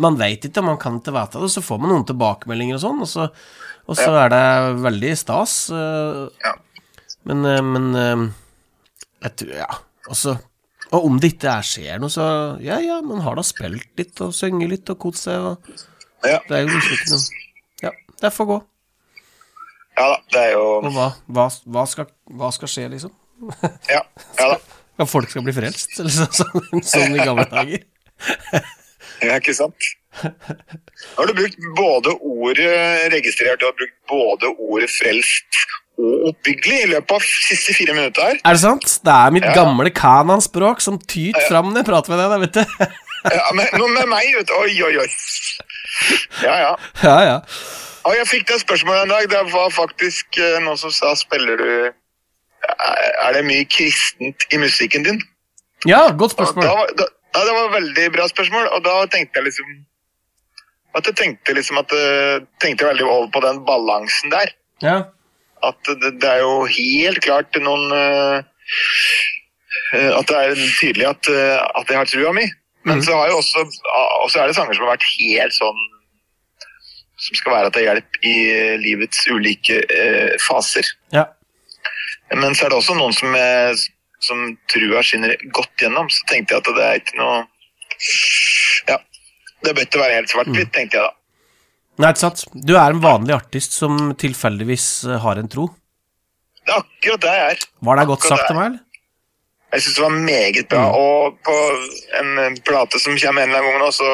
man 0.00 0.16
veit 0.18 0.44
ikke, 0.44 0.62
man 0.62 0.76
kan 0.78 0.98
ikke 1.00 1.12
vite 1.14 1.40
det, 1.40 1.50
så 1.52 1.62
får 1.62 1.78
man 1.80 1.90
noen 1.94 2.06
tilbakemeldinger 2.08 2.74
og 2.76 2.82
sånn, 2.82 3.00
og 3.04 3.08
så, 3.08 3.28
og 3.88 3.96
så 3.96 4.10
er 4.24 4.28
det 4.34 4.42
veldig 4.82 5.12
stas. 5.18 5.54
eh, 5.70 6.26
Ja. 6.44 6.54
Men, 7.24 7.42
men 7.72 8.32
jeg 9.20 9.36
tror 9.36 9.52
Ja, 9.58 9.66
og 10.08 10.46
Og 10.92 11.04
om 11.06 11.18
det 11.20 11.34
ikke 11.36 11.52
er 11.58 11.62
skjer 11.62 12.00
noe, 12.00 12.08
så 12.10 12.24
Ja, 12.64 12.78
ja, 12.80 13.00
man 13.04 13.20
har 13.20 13.36
da 13.36 13.42
spilt 13.42 13.86
litt 13.98 14.20
og 14.24 14.32
sunget 14.34 14.70
litt 14.70 14.90
og 14.90 14.98
kost 14.98 15.24
seg, 15.28 15.38
og 15.38 15.58
Ja, 16.26 16.38
det 16.48 16.56
er 16.58 16.64
jo 16.66 16.68
liksom 16.74 16.96
ikke 16.96 17.10
noe 17.14 17.86
Ja, 17.86 17.92
det 18.22 18.32
får 18.36 18.46
gå. 18.50 18.58
ja 20.00 20.08
da, 20.10 20.18
det 20.34 20.40
er 20.46 20.50
jo 20.52 20.64
Og 20.80 20.90
hva, 20.96 21.06
hva, 21.28 21.46
hva, 21.76 21.84
skal, 21.88 22.10
hva 22.40 22.50
skal 22.52 22.68
skje, 22.72 22.88
liksom? 22.92 23.14
Ja, 23.88 24.02
ja 24.38 24.50
da. 24.54 24.58
At 25.00 25.08
folk 25.08 25.30
skal 25.32 25.40
bli 25.46 25.54
frelst, 25.56 25.94
eller 26.02 26.12
så, 26.12 26.26
sånn, 26.36 26.82
sånn 26.84 27.14
i 27.16 27.24
gamle 27.24 27.46
dager. 27.48 27.86
Ja, 29.20 29.34
ikke 29.36 29.52
sant? 29.52 29.76
Nå 30.24 30.30
har 31.18 31.28
du 31.28 31.34
brukt 31.36 31.58
både 31.76 32.12
ordet 32.24 32.70
registrert 33.12 33.60
du 33.60 33.66
har 33.68 33.74
brukt 33.76 33.96
både 34.08 34.48
ordet 34.64 34.88
frelst 34.92 35.58
og 36.00 36.30
oppbyggelig 36.30 36.78
i 36.86 36.88
løpet 36.94 37.12
av 37.18 37.26
siste 37.28 37.74
fire 37.76 37.92
minutter 37.98 38.24
her. 38.30 38.38
Er 38.48 38.56
det 38.56 38.62
sant? 38.62 38.86
Det 39.04 39.12
er 39.12 39.34
mitt 39.36 39.44
Ja. 39.44 39.52
gamle 39.58 39.92
kananspråk 39.92 40.80
som 40.80 40.96
tyter 41.04 41.44
fram 41.50 41.68
når 41.74 41.82
jeg 41.82 41.88
prater 41.90 42.14
med 42.14 42.22
deg, 42.22 42.32
da, 42.32 42.38
vet 42.40 42.56
du. 42.56 42.64
Ja, 43.36 43.44
men, 43.52 43.68
noe 43.76 43.90
med 43.92 44.08
meg, 44.08 44.30
vet 44.38 44.48
du. 44.48 44.54
Oi, 44.56 44.72
oi, 44.88 44.94
oi. 45.04 45.10
Ja, 46.42 46.56
ja. 46.56 46.74
Ja, 47.02 47.16
ja. 47.26 47.38
Og 48.08 48.14
jeg 48.16 48.28
fikk 48.30 48.46
det 48.48 48.60
spørsmålet 48.62 49.02
en 49.02 49.12
dag. 49.12 49.26
Det 49.30 49.40
var 49.52 49.72
faktisk 49.74 50.38
eh, 50.40 50.58
noen 50.64 50.78
som 50.80 50.92
sa 50.94 51.12
Spiller 51.18 51.60
du 51.60 51.72
Er 52.70 53.10
er 53.24 53.36
det 53.36 53.44
mye 53.48 53.64
kristent 53.68 54.44
i 54.52 54.58
musikken 54.60 55.04
din? 55.04 55.20
Ja, 55.88 56.10
godt 56.16 56.34
spørsmål. 56.36 56.64
Da, 56.64 56.86
da, 56.98 57.06
ja, 57.34 57.44
det 57.46 57.54
var 57.56 57.68
et 57.68 57.76
veldig 57.76 58.06
bra 58.16 58.26
spørsmål, 58.28 58.66
og 58.74 58.84
da 58.84 58.94
tenkte 59.12 59.40
jeg 59.40 59.48
liksom 59.48 59.70
At 60.98 61.06
jeg 61.06 61.16
tenkte 61.16 61.54
liksom 61.54 61.78
at 61.78 61.92
jeg 61.94 62.40
tenkte 62.60 62.88
veldig 62.88 63.04
over 63.06 63.28
på 63.32 63.40
den 63.44 63.60
balansen 63.64 64.32
der. 64.32 64.50
Ja. 64.82 64.96
At 65.62 65.78
det, 65.86 66.16
det 66.22 66.30
er 66.30 66.40
jo 66.42 66.64
helt 66.66 67.20
klart 67.22 67.60
noen 67.62 67.92
eh, 67.94 68.42
eh, 69.94 70.10
At 70.16 70.26
det 70.28 70.40
er 70.40 70.64
tydelig 70.80 71.06
at, 71.12 71.30
uh, 71.30 71.60
at 71.80 71.92
jeg 71.92 72.00
har 72.00 72.10
trua 72.10 72.32
mi. 72.34 72.48
Men 72.84 72.96
Mhm. 72.98 73.04
så 73.04 73.12
også 73.36 73.60
Og 74.22 74.30
så 74.30 74.40
er 74.40 74.46
det 74.48 74.54
sanger 74.56 74.74
som 74.74 74.86
har 74.86 74.96
vært 74.96 75.08
helt 75.18 75.52
sånn 75.52 75.80
Som 77.20 77.36
skal 77.36 77.52
være 77.52 77.70
til 77.74 77.82
hjelp 77.84 78.16
i 78.24 78.34
livets 78.80 79.26
ulike 79.28 79.82
eh, 79.90 80.36
faser. 80.40 80.86
ja. 81.12 81.26
Men 82.32 82.54
så 82.54 82.64
er 82.66 82.70
det 82.70 82.78
også 82.78 82.94
noen 82.96 83.12
som, 83.12 83.34
er, 83.34 83.74
som 84.22 84.56
trua 84.70 85.00
skinner 85.02 85.34
godt 85.52 85.72
gjennom. 85.82 86.06
Så 86.08 86.22
tenkte 86.30 86.54
jeg 86.54 86.62
at 86.62 86.68
det 86.76 86.84
er 86.86 87.00
ikke 87.00 87.16
noe 87.18 87.46
Ja. 88.88 88.98
Det 89.64 89.74
bør 89.76 89.82
ikke 89.84 89.98
være 90.00 90.14
helt 90.14 90.30
svart-hvitt, 90.32 90.70
tenkte 90.72 90.96
jeg 90.96 91.04
da. 91.04 91.10
Nei, 92.00 92.12
ikke 92.14 92.22
sant. 92.22 92.44
Du 92.54 92.76
er 92.78 92.94
en 92.94 93.00
vanlig 93.02 93.34
artist 93.36 93.72
som 93.76 94.14
tilfeldigvis 94.16 94.86
har 95.20 95.36
en 95.42 95.48
tro. 95.52 95.66
Det 96.64 96.72
er 96.72 96.78
akkurat 96.80 97.20
det 97.26 97.34
jeg 97.34 97.50
er. 97.50 97.66
Var 97.82 97.96
det 98.00 98.06
godt 98.08 98.24
Akkurat 98.24 98.38
sagt 98.38 98.50
av 98.50 98.56
meg, 98.56 98.66
eller? 98.70 98.80
Jeg 99.70 99.84
syns 99.84 99.96
det 99.96 100.02
var 100.02 100.16
meget 100.16 100.68
bra. 100.70 100.84
Mm. 100.88 100.94
Og 100.98 101.36
på 101.46 101.56
en 102.20 102.56
plate 102.66 102.98
som 103.02 103.18
kommer 103.18 103.44
en 103.44 103.52
eller 103.52 103.62
annen 103.62 103.76
gang 103.76 103.84
nå, 103.84 103.90
så 103.94 104.10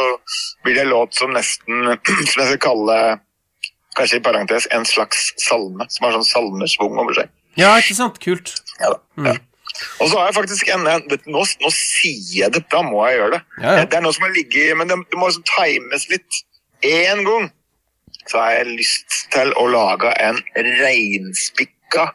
blir 0.64 0.76
det 0.76 0.84
en 0.84 0.92
låt 0.92 1.16
som 1.16 1.32
nesten 1.32 1.96
Som 2.30 2.42
jeg 2.42 2.50
skal 2.50 2.62
kalle 2.68 2.98
kanskje 3.96 4.20
i 4.20 4.25
parentes, 4.25 4.68
en 4.76 4.84
slags 4.84 5.30
salme, 5.40 5.86
som 5.88 6.04
har 6.04 6.16
sånn 6.18 6.28
salmesvung 6.28 6.98
over 7.00 7.16
seg. 7.16 7.30
Ja, 7.56 7.70
ikke 7.80 7.96
sant? 7.96 8.18
Kult. 8.20 8.52
Ja, 8.76 8.92
da. 8.92 9.30
ja. 9.30 9.36
Og 10.00 10.10
så 10.10 10.18
har 10.18 10.28
jeg 10.28 10.36
faktisk 10.36 10.68
en, 10.72 10.84
nå, 10.84 11.42
nå 11.42 11.70
sier 11.72 12.42
jeg 12.42 12.52
det, 12.54 12.62
da 12.72 12.82
må 12.84 13.02
jeg 13.08 13.18
gjøre 13.20 13.36
det. 13.36 13.40
Ja, 13.62 13.72
ja. 13.80 13.86
Det 13.88 13.98
er 13.98 14.04
noe 14.04 14.16
som 14.16 14.26
har 14.26 14.34
ligget 14.36 14.76
Men 14.78 14.90
det, 14.90 14.98
det 15.12 15.20
må 15.20 15.28
liksom 15.30 15.46
times 15.48 16.06
litt. 16.12 16.42
Én 16.84 17.25
gang 17.26 17.48
så 18.26 18.42
har 18.42 18.56
jeg 18.58 18.76
lyst 18.80 19.18
til 19.32 19.52
å 19.56 19.66
lage 19.70 20.10
en 20.22 20.40
reinspikka, 20.80 22.08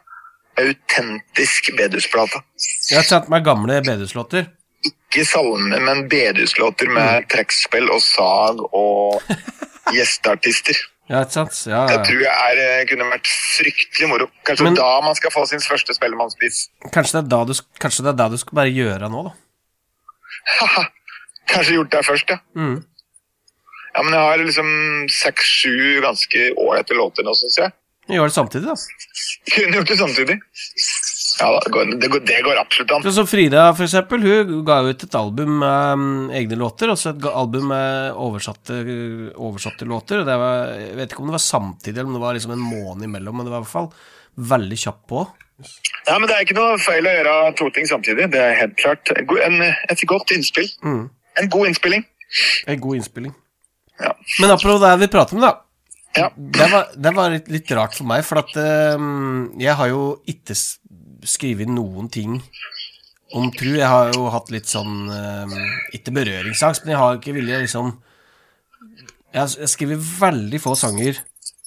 autentisk 0.60 1.70
bedusplate. 1.76 2.42
Jeg 2.90 2.98
har 2.98 3.06
sendt 3.08 3.28
meg 3.32 3.44
gamle 3.46 3.80
bedehuslåter. 3.84 4.48
Ikke 4.84 5.24
salmer, 5.28 5.80
men 5.80 6.08
bedehuslåter 6.10 6.86
Mm. 6.90 6.94
med 6.94 7.28
trekkspill 7.30 7.90
og 7.90 8.00
sag 8.02 8.58
og 8.74 9.22
gjesteartister. 9.94 10.76
Ja, 11.10 11.22
ikke 11.24 11.32
sant? 11.34 11.58
Ja, 11.66 11.82
ja. 11.82 11.96
Jeg 11.96 12.06
tror 12.06 12.20
jeg 12.22 12.32
er, 12.32 12.80
eh, 12.80 12.84
kunne 12.88 13.04
vært 13.10 13.26
fryktelig 13.28 14.08
moro. 14.08 14.26
Kanskje 14.46 14.64
Men- 14.64 14.74
da 14.78 15.00
man 15.04 15.14
skal 15.14 15.30
få 15.30 15.46
sin 15.48 15.60
første 15.60 15.94
Spellemannspris. 15.94 16.68
Kanskje, 16.92 17.22
kanskje 17.80 18.02
det 18.04 18.12
er 18.14 18.18
da 18.22 18.28
du 18.28 18.36
skal 18.38 18.54
bare 18.54 18.72
gjøre 18.72 19.10
nå, 19.10 19.24
da. 19.24 19.32
Haha. 20.60 20.84
Kanskje 21.48 21.74
gjort 21.76 21.90
det 21.90 22.04
først, 22.06 22.30
ja. 22.30 22.38
Mm. 22.56 22.84
Ja, 23.94 24.02
men 24.02 24.12
jeg 24.14 24.20
har 24.22 24.38
liksom 24.38 24.70
seks-sju 25.10 26.00
ganske 26.00 26.54
ålreite 26.56 26.94
låter 26.96 27.22
nå, 27.26 27.34
syns 27.36 27.58
jeg. 27.58 27.72
Gjør 28.12 28.28
det 28.28 28.36
samtidig, 28.36 28.68
da. 28.68 28.76
Kunne 29.54 29.78
gjort 29.78 29.90
det 29.90 29.98
samtidig. 30.00 30.38
Ja, 31.40 31.48
det, 31.64 31.70
går, 31.72 31.92
det, 32.00 32.08
går, 32.12 32.20
det 32.28 32.38
går 32.44 32.58
absolutt 32.60 32.92
an. 32.92 33.06
Som 33.16 33.26
Frida, 33.26 33.62
for 33.74 33.86
eksempel, 33.86 34.24
hun 34.26 34.64
ga 34.68 34.78
ut 34.84 35.04
et 35.06 35.16
album 35.16 35.54
med 35.62 36.02
mm, 36.02 36.26
egne 36.38 36.58
låter, 36.60 36.92
og 36.92 37.00
så 37.00 37.14
et 37.14 37.24
album 37.30 37.70
med 37.72 38.18
oversatte, 38.20 38.82
oversatte 39.32 39.88
låter. 39.88 40.20
og 40.20 40.28
Det 40.28 40.36
var, 40.44 40.74
jeg 40.76 40.98
vet 40.98 41.14
ikke 41.14 41.24
om 41.24 41.32
det 41.32 41.38
var 41.38 41.46
samtidig, 41.46 41.96
eller 41.96 42.10
om 42.10 42.18
det 42.18 42.24
var 42.26 42.38
liksom 42.38 42.54
en 42.56 42.66
måned 42.66 43.08
imellom, 43.08 43.40
men 43.40 43.48
det 43.48 43.54
var 43.54 43.62
i 43.62 43.66
hvert 43.66 43.72
fall 43.72 43.90
veldig 44.52 44.78
kjapt 44.84 45.06
på. 45.08 45.24
Ja, 46.06 46.18
men 46.18 46.28
Det 46.28 46.36
er 46.36 46.46
ikke 46.46 46.58
noe 46.58 46.78
feil 46.82 47.06
å 47.06 47.16
gjøre 47.16 47.34
to 47.58 47.68
ting 47.74 47.88
samtidig. 47.88 48.28
Det 48.32 48.40
er 48.40 48.56
helt 48.58 48.78
klart. 48.80 49.12
En, 49.16 49.36
en, 49.48 49.60
et 49.92 50.06
godt 50.10 50.34
innspill. 50.34 50.68
Mm. 50.84 51.04
En 51.40 51.52
god 51.52 51.70
innspilling. 51.70 52.06
En 52.68 52.80
god 52.80 53.00
innspilling. 53.00 53.34
Ja. 54.02 54.14
Men 54.40 54.50
apropos 54.50 54.80
det 54.82 54.96
vi 55.04 55.12
prater 55.12 55.38
om, 55.38 55.44
da. 55.44 55.56
Ja. 56.16 56.28
Det 56.36 56.66
var, 56.72 56.88
det 56.96 57.12
var 57.16 57.30
litt, 57.32 57.46
litt 57.48 57.70
rart 57.72 57.94
for 57.96 58.04
meg, 58.04 58.24
for 58.28 58.42
at 58.42 58.52
um, 58.98 59.52
jeg 59.60 59.72
har 59.78 59.88
jo 59.88 60.02
ikke 60.28 60.56
skrevet 61.24 61.70
noen 61.72 62.10
ting 62.12 62.34
om 63.32 63.46
tru. 63.56 63.70
Jeg 63.78 63.88
har 63.88 64.10
jo 64.12 64.26
hatt 64.34 64.50
litt 64.52 64.68
sånn 64.68 65.06
um, 65.08 65.54
Ikke 65.96 66.12
berøringsangst, 66.12 66.84
men 66.84 66.92
jeg 66.92 67.00
har 67.00 67.16
ikke 67.16 67.32
vilje 67.38 67.62
liksom 67.64 67.94
Jeg 69.32 69.40
har 69.40 69.48
s- 69.48 69.56
jeg 69.56 69.64
har 69.64 69.72
skrevet 69.72 70.04
veldig 70.20 70.60
få 70.60 70.74
sanger 70.76 71.16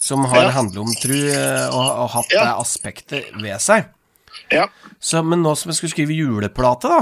som 0.06 0.26
har 0.30 0.44
Ja. 0.44 0.52
handlet 0.60 0.78
om 0.84 0.92
tru, 1.02 1.16
eh, 1.18 1.66
og, 1.74 1.88
og 2.04 2.10
hatt 2.14 2.30
Ja. 2.36 2.44
det 2.46 2.54
aspektet 2.62 3.32
ved 3.42 3.58
seg. 3.64 3.88
Ja. 4.54 4.68
Så, 5.02 5.24
men 5.26 5.42
nå 5.42 5.56
som 5.58 5.72
jeg 5.72 5.80
skulle 5.80 5.96
skrive 5.96 6.14
juleplate, 6.14 6.92
da, 6.92 7.00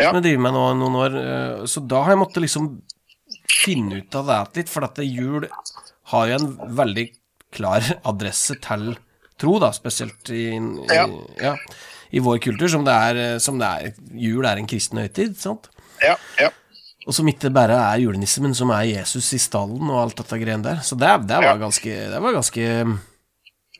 Ja. 0.00 0.08
som 0.08 0.16
jeg 0.22 0.30
driver 0.30 0.40
med 0.46 0.54
nå 0.56 0.62
noen 0.80 0.96
år, 1.02 1.18
eh, 1.20 1.66
så 1.68 1.82
da 1.86 2.00
har 2.06 2.14
jeg 2.14 2.22
måttet 2.22 2.40
liksom 2.46 2.70
finne 3.52 4.00
ut 4.00 4.14
av 4.16 4.26
det 4.32 4.62
litt, 4.62 4.70
for 4.72 4.84
at 4.88 4.94
det 4.96 5.04
jul 5.12 5.44
har 6.12 6.28
jo 6.30 6.38
en 6.40 6.76
veldig 6.78 7.06
klar 7.52 7.84
adresse 8.08 8.56
til 8.64 8.92
tro, 9.40 9.58
da, 9.60 9.72
spesielt 9.74 10.30
i, 10.32 10.44
i, 10.54 10.86
Ja. 10.92 11.06
ja, 11.42 11.54
i 12.12 12.20
vår 12.22 12.38
kultur, 12.44 12.68
som 12.70 12.84
det 12.86 12.94
er, 12.94 13.20
eh, 13.34 13.38
som 13.42 13.58
det 13.60 13.68
er 13.68 13.94
Jul 14.20 14.44
er 14.46 14.60
en 14.60 14.68
kristen 14.70 15.00
høytid, 15.02 15.34
sant? 15.40 15.68
Ja. 16.02 16.16
ja. 16.40 16.50
Og 17.06 17.14
som 17.16 17.26
ikke 17.26 17.50
bare 17.50 17.74
er 17.74 17.98
julenissen, 18.04 18.44
men 18.46 18.54
som 18.54 18.70
er 18.70 18.84
Jesus 18.86 19.32
i 19.34 19.40
stallen 19.42 19.88
og 19.90 19.96
alt 20.04 20.20
dette 20.20 20.38
greiene 20.38 20.62
der. 20.62 20.82
Så 20.86 20.94
det, 20.94 21.08
det 21.26 21.34
Ja. 21.40 21.52
var 21.52 21.58
ganske 21.64 21.90
Det 22.12 22.20
var 22.22 22.32
ganske 22.36 22.66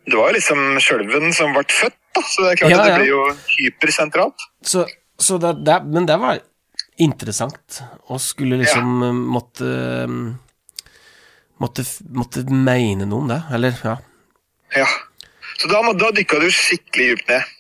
Det 0.07 0.17
var 0.19 0.33
jo 0.33 0.35
liksom 0.35 0.63
sjølven 0.83 1.33
som 1.33 1.53
ble 1.55 1.63
født, 1.71 1.95
da. 2.17 2.23
Så 2.27 2.43
det 2.43 2.51
er 2.53 2.57
klart 2.63 2.71
Ja, 2.73 2.79
at 2.81 2.85
det 2.89 2.93
ja. 2.93 2.99
blir 2.99 3.13
jo 3.13 3.21
hypersentralt. 3.59 4.49
Så, 4.67 4.87
så 5.19 5.39
det, 5.39 5.77
men 5.87 6.07
det 6.11 6.19
var 6.19 6.41
interessant, 6.99 7.79
å 8.11 8.19
skulle 8.21 8.59
liksom 8.61 9.03
eh, 9.07 9.13
måtte 9.37 9.69
eh, 10.03 10.17
måtte, 11.63 11.85
måtte 12.19 12.43
mene 12.51 13.07
noe 13.09 13.23
om 13.25 13.31
det, 13.33 13.41
eller 13.57 13.79
ja. 13.87 13.97
Ja. 14.77 14.87
Så 15.61 15.69
da, 15.71 15.83
da 15.95 16.09
dykka 16.17 16.41
du 16.43 16.49
skikkelig 16.53 17.11
dypt 17.15 17.29
ned. 17.31 17.51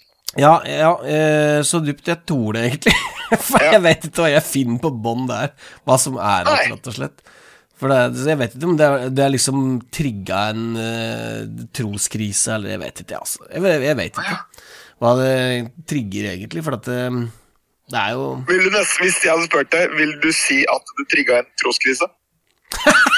Ja, 0.40 0.54
ja 0.64 0.92
eh, 1.04 1.59
så 1.68 1.78
dypt 1.85 2.09
jeg 2.09 2.23
torde, 2.28 2.62
egentlig. 2.68 2.94
For 3.49 3.62
Ja. 3.64 3.75
jeg 3.76 3.82
vet 3.85 4.06
ikke 4.09 4.25
hva 4.26 4.30
jeg 4.32 4.44
finner 4.44 4.80
på 4.82 4.90
bånn 5.04 5.26
der, 5.28 5.52
hva 5.88 5.99
som 6.00 6.16
er 6.21 6.44
det, 6.49 6.54
Nei. 6.56 6.64
rett 6.73 6.88
og 6.90 6.97
slett. 6.99 7.23
For 7.82 7.90
det, 7.90 7.99
jeg 8.28 8.38
vet 8.38 8.52
ikke 8.56 8.68
om 8.71 8.76
det, 8.78 8.88
det 9.16 9.23
er 9.25 9.32
liksom 9.35 9.62
trigga 9.92 10.40
en 10.52 10.66
uh, 10.78 11.62
troskrise, 11.75 12.52
eller 12.54 12.75
jeg 12.76 12.80
vet 12.85 13.00
ikke, 13.04 13.21
altså. 13.25 13.47
Jeg, 13.50 13.62
vet- 13.64 13.87
jeg 13.88 13.99
vet 13.99 14.21
ikke 14.23 14.37
hva 15.02 15.12
det 15.18 15.32
trigger, 15.90 16.28
egentlig, 16.37 16.62
for 16.62 16.76
at 16.78 16.85
det, 16.87 16.99
det 17.90 17.99
er 18.04 18.12
jo 18.14 18.26
nesten, 18.47 19.02
hvis 19.02 19.18
jeg 19.25 19.32
hadde 19.35 19.49
spurt 19.49 19.73
deg, 19.75 19.97
vil 19.99 20.12
du 20.23 20.28
si 20.37 20.61
at 20.71 20.92
du 20.94 21.02
trigga 21.11 21.40
en 21.42 21.49
troskrise? 21.61 22.06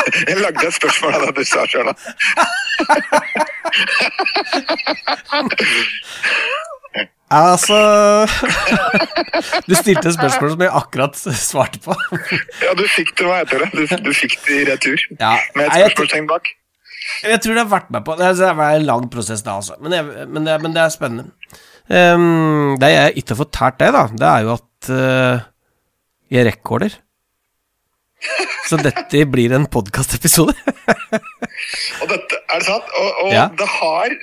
jeg 0.28 0.36
lagde 0.40 0.66
et 0.68 0.74
spørsmål 0.78 1.12
av 1.18 1.20
det 1.26 1.32
du 1.36 1.44
sa 1.48 1.60
sjøl, 1.70 1.86
da. 1.90 1.94
Altså 7.32 7.76
Du 9.68 9.74
stilte 9.78 10.10
et 10.10 10.16
spørsmål 10.16 10.52
som 10.52 10.64
jeg 10.66 10.72
akkurat 10.82 11.16
svarte 11.40 11.80
på. 11.84 11.94
Ja, 12.60 12.74
du 12.76 12.84
fikk 12.92 13.14
det, 13.16 13.24
hva 13.28 13.38
heter 13.40 13.64
det? 13.64 13.70
Du, 13.72 13.94
du 14.08 14.12
fikk 14.16 14.36
det 14.46 14.58
i 14.58 14.66
retur. 14.68 15.04
Ja, 15.16 15.36
Med 15.56 15.70
et 15.70 15.78
spørsmålstegn 15.78 16.28
bak. 16.30 16.50
jeg 17.24 17.40
tror 17.42 17.56
det 17.56 17.64
har 17.64 17.70
vært 17.72 17.90
med 17.94 18.04
på 18.06 18.16
Det 18.20 18.26
er- 18.28 18.60
en 18.76 18.86
lang 18.86 19.08
prosess, 19.10 19.42
da, 19.42 19.56
altså. 19.62 19.78
Men, 19.80 19.92
jeg, 19.96 20.28
men, 20.28 20.44
det, 20.46 20.58
men 20.62 20.74
det 20.76 20.82
er 20.82 20.92
spennende. 20.92 21.30
Um, 21.88 22.76
det 22.80 22.92
jeg 22.92 23.16
ikke 23.16 23.34
har 23.34 23.40
fortalt 23.42 23.80
deg, 23.80 23.92
da, 23.96 24.04
det 24.20 24.28
er 24.28 24.44
jo 24.44 24.52
at 24.52 24.90
uh, 24.92 25.40
jeg 26.30 26.46
rekorder. 26.46 26.94
Så 28.68 28.78
dette 28.82 29.24
blir 29.30 29.52
en 29.56 29.66
podkastepisode. 29.70 30.54
Og 32.02 32.06
dette, 32.10 32.38
er 32.48 32.60
det 32.62 32.66
sant? 32.68 32.92
Og, 32.98 33.08
og 33.26 33.32
Ja. 33.34 33.48
det 33.58 33.66
har 33.68 34.14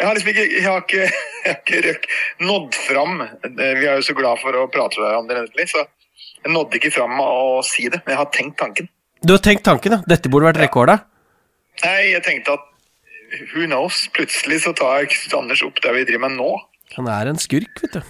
Jeg 0.00 0.08
har 0.08 0.14
liksom 0.16 0.30
ikke 0.32 0.46
Jeg 0.50 0.64
har 0.66 0.80
ikke, 0.82 1.02
jeg 1.44 1.52
har 1.52 1.58
ikke 1.60 1.82
røk, 1.88 2.06
nådd 2.40 2.74
fram. 2.88 3.20
Vi 3.44 3.86
er 3.86 4.00
jo 4.00 4.06
så 4.08 4.16
glad 4.18 4.40
for 4.42 4.56
å 4.58 4.64
prate 4.72 4.98
med 4.98 5.06
hverandre, 5.10 5.44
endelig, 5.44 5.68
så 5.70 5.84
jeg 6.42 6.50
nådde 6.56 6.80
ikke 6.80 6.90
fram 6.96 7.12
med 7.18 7.26
å 7.28 7.60
si 7.66 7.86
det. 7.88 8.00
Men 8.04 8.16
jeg 8.16 8.20
har 8.22 8.30
tenkt 8.34 8.58
tanken. 8.58 8.88
Du 9.22 9.32
har 9.36 9.42
tenkt 9.44 9.62
tanken, 9.68 9.94
ja. 9.94 10.00
Dette 10.10 10.28
burde 10.32 10.48
vært 10.50 10.58
rekorda. 10.64 10.96
Nei, 11.84 12.10
jeg 12.16 12.24
tenkte 12.26 12.56
at 12.58 12.64
who 13.54 13.68
knows? 13.68 14.08
Plutselig 14.16 14.58
så 14.64 14.72
tar 14.76 15.06
Knut 15.06 15.36
Anders 15.38 15.62
opp 15.62 15.78
det 15.84 15.92
vi 15.94 16.02
driver 16.08 16.26
med 16.26 16.36
nå. 16.40 16.50
Han 16.96 17.06
er 17.08 17.30
en 17.30 17.38
skurk, 17.40 17.78
vet 17.84 17.94
du. 18.00 18.02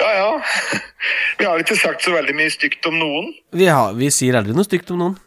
Ja, 0.00 0.10
ja. 0.14 0.30
Vi 1.38 1.46
har 1.48 1.60
ikke 1.62 1.76
sagt 1.78 2.04
så 2.04 2.12
veldig 2.14 2.34
mye 2.36 2.52
stygt 2.52 2.86
om 2.90 2.96
noen. 3.00 3.28
Vi, 3.56 3.66
har, 3.70 3.94
vi 3.98 4.10
sier 4.14 4.38
aldri 4.38 4.54
noe 4.56 4.66
stygt 4.66 4.90
om 4.94 5.00
noen. 5.02 5.20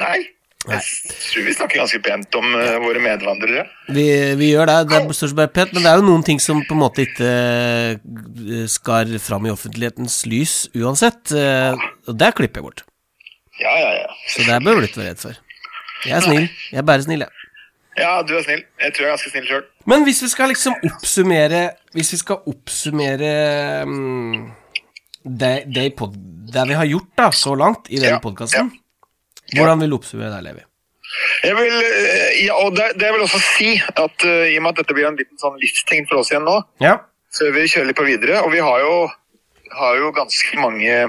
Nei. 0.00 0.20
Jeg 0.68 0.84
tror 0.84 1.44
vi 1.46 1.52
snakker 1.56 1.80
ganske 1.80 1.98
pent 2.04 2.36
om 2.36 2.46
uh, 2.52 2.74
våre 2.84 3.00
medvandrere. 3.00 3.62
Vi, 3.96 4.04
vi 4.36 4.50
gjør 4.50 4.68
det. 4.68 4.74
Det 4.90 4.98
er 4.98 5.06
stort 5.16 5.30
sett 5.30 5.38
bare 5.38 5.52
pent, 5.56 5.72
men 5.72 5.86
det 5.86 5.92
er 5.92 6.00
jo 6.02 6.04
noen 6.04 6.24
ting 6.26 6.42
som 6.42 6.60
på 6.68 6.76
en 6.76 6.82
måte 6.82 7.06
ikke 7.06 7.30
uh, 7.96 8.66
skar 8.68 9.08
fram 9.24 9.48
i 9.48 9.54
offentlighetens 9.54 10.18
lys 10.28 10.56
uansett. 10.76 11.32
uh, 11.32 11.80
Og 12.12 12.18
det 12.20 12.34
klipper 12.36 12.60
jeg 12.60 12.68
bort. 12.68 12.84
Ja, 13.60 13.72
ja, 13.80 13.90
ja. 14.02 14.12
Så 14.28 14.44
det 14.44 14.60
bør 14.64 14.80
du 14.82 14.88
ikke 14.88 15.00
være 15.00 15.14
redd 15.14 15.24
for. 15.24 15.40
Jeg 16.04 16.16
er 16.16 16.24
snill. 16.28 16.46
Jeg 16.72 16.80
er 16.80 16.86
bare 16.92 17.04
snill, 17.08 17.24
jeg. 17.24 17.39
Ja, 18.00 18.22
du 18.26 18.32
er 18.38 18.42
snill. 18.46 18.62
Jeg 18.80 18.94
tror 18.96 19.04
jeg 19.04 19.10
er 19.10 19.14
ganske 19.16 19.32
snill 19.32 19.46
sjøl. 19.48 19.64
Men 19.92 20.04
hvis 20.06 20.22
vi 20.24 20.30
skal 20.32 20.50
liksom 20.52 20.74
oppsummere 20.86 21.60
Hvis 21.96 22.12
vi 22.14 22.18
skal 22.20 22.42
oppsummere 22.50 23.30
um, 23.84 24.50
det, 25.24 25.52
det, 25.74 25.86
pod, 25.98 26.14
det 26.52 26.64
vi 26.70 26.76
har 26.78 26.88
gjort 26.88 27.10
da 27.18 27.28
så 27.36 27.54
langt 27.58 27.90
i 27.92 27.98
denne 28.00 28.16
Ja, 28.16 28.22
podkasten, 28.24 28.70
hvordan 29.52 29.82
vil 29.82 29.92
du 29.92 29.96
oppsummere 29.98 30.30
deg, 30.36 30.46
Levi? 30.46 30.64
Jeg 31.42 31.56
vil, 31.58 31.74
eh, 31.82 32.44
ja, 32.46 32.54
og 32.62 32.76
det, 32.78 32.92
det 33.00 33.08
vil 33.12 33.24
også 33.24 33.40
si 33.42 33.72
at 33.82 34.24
uh, 34.24 34.44
i 34.46 34.56
og 34.56 34.62
med 34.64 34.70
at 34.72 34.80
dette 34.84 34.94
blir 34.96 35.08
en 35.08 35.18
liten 35.18 35.40
sånn 35.42 35.58
livstegn 35.60 36.06
for 36.08 36.22
oss 36.22 36.30
igjen 36.30 36.46
nå, 36.46 36.60
Ja. 36.84 36.94
før 37.36 37.50
vi 37.56 37.66
kjører 37.66 37.88
litt 37.90 37.98
på 37.98 38.06
videre, 38.06 38.40
og 38.44 38.52
vi 38.54 38.62
har 38.62 38.84
jo, 38.84 38.94
har 39.74 39.98
jo 39.98 40.12
ganske 40.14 40.60
mange 40.62 41.00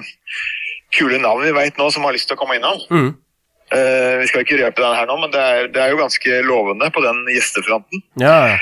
kule 0.97 1.21
navn 1.21 1.45
vi 1.45 1.53
veit 1.55 1.77
nå 1.79 1.87
som 1.93 2.03
har 2.07 2.17
lyst 2.17 2.27
til 2.31 2.35
å 2.35 2.41
komme 2.41 2.57
innom. 2.57 2.81
Mm. 2.91 3.11
Eh, 3.71 4.19
vi 4.19 4.27
skal 4.27 4.43
ikke 4.43 4.59
røpe 4.59 4.83
den 4.83 4.97
her 4.97 5.07
nå, 5.07 5.15
men 5.21 5.31
det 5.33 5.41
er, 5.41 5.67
det 5.71 5.81
er 5.81 5.93
jo 5.93 6.01
ganske 6.01 6.41
lovende 6.43 6.91
på 6.91 7.03
den 7.05 7.25
gjestefronten. 7.31 8.03
Ja, 8.19 8.57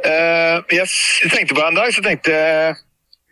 Uh, 0.00 0.62
yes, 0.72 0.94
jeg 1.20 1.28
tenkte 1.28 1.52
på 1.52 1.60
en 1.60 1.76
dag, 1.76 1.90
så 1.92 2.00
tenkte 2.00 2.32
jeg 2.32 2.76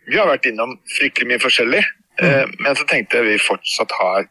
Vi 0.05 0.17
har 0.19 0.27
vært 0.29 0.45
innom 0.45 0.75
fryktelig 0.99 1.25
mye 1.31 1.41
forskjellig, 1.41 1.79
eh, 2.21 2.51
men 2.61 2.77
så 2.77 2.85
tenkte 2.85 3.17
jeg 3.17 3.25
vi 3.25 3.37
fortsatt 3.41 3.93
har 3.97 4.27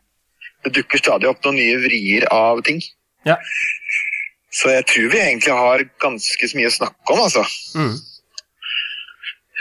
Det 0.63 0.71
dukker 0.77 1.03
stadig 1.03 1.27
opp 1.27 1.43
noen 1.43 1.59
nye 1.59 1.81
vrier 1.83 2.29
av 2.35 2.63
ting. 2.67 2.79
ja. 3.27 3.35
Så 4.55 4.71
jeg 4.71 4.87
tror 4.91 5.11
vi 5.13 5.19
egentlig 5.21 5.55
har 5.55 5.83
ganske 6.03 6.49
så 6.49 6.59
mye 6.59 6.71
å 6.71 6.77
snakke 6.79 7.15
om, 7.15 7.21
altså. 7.27 7.43
Mm. 7.79 7.97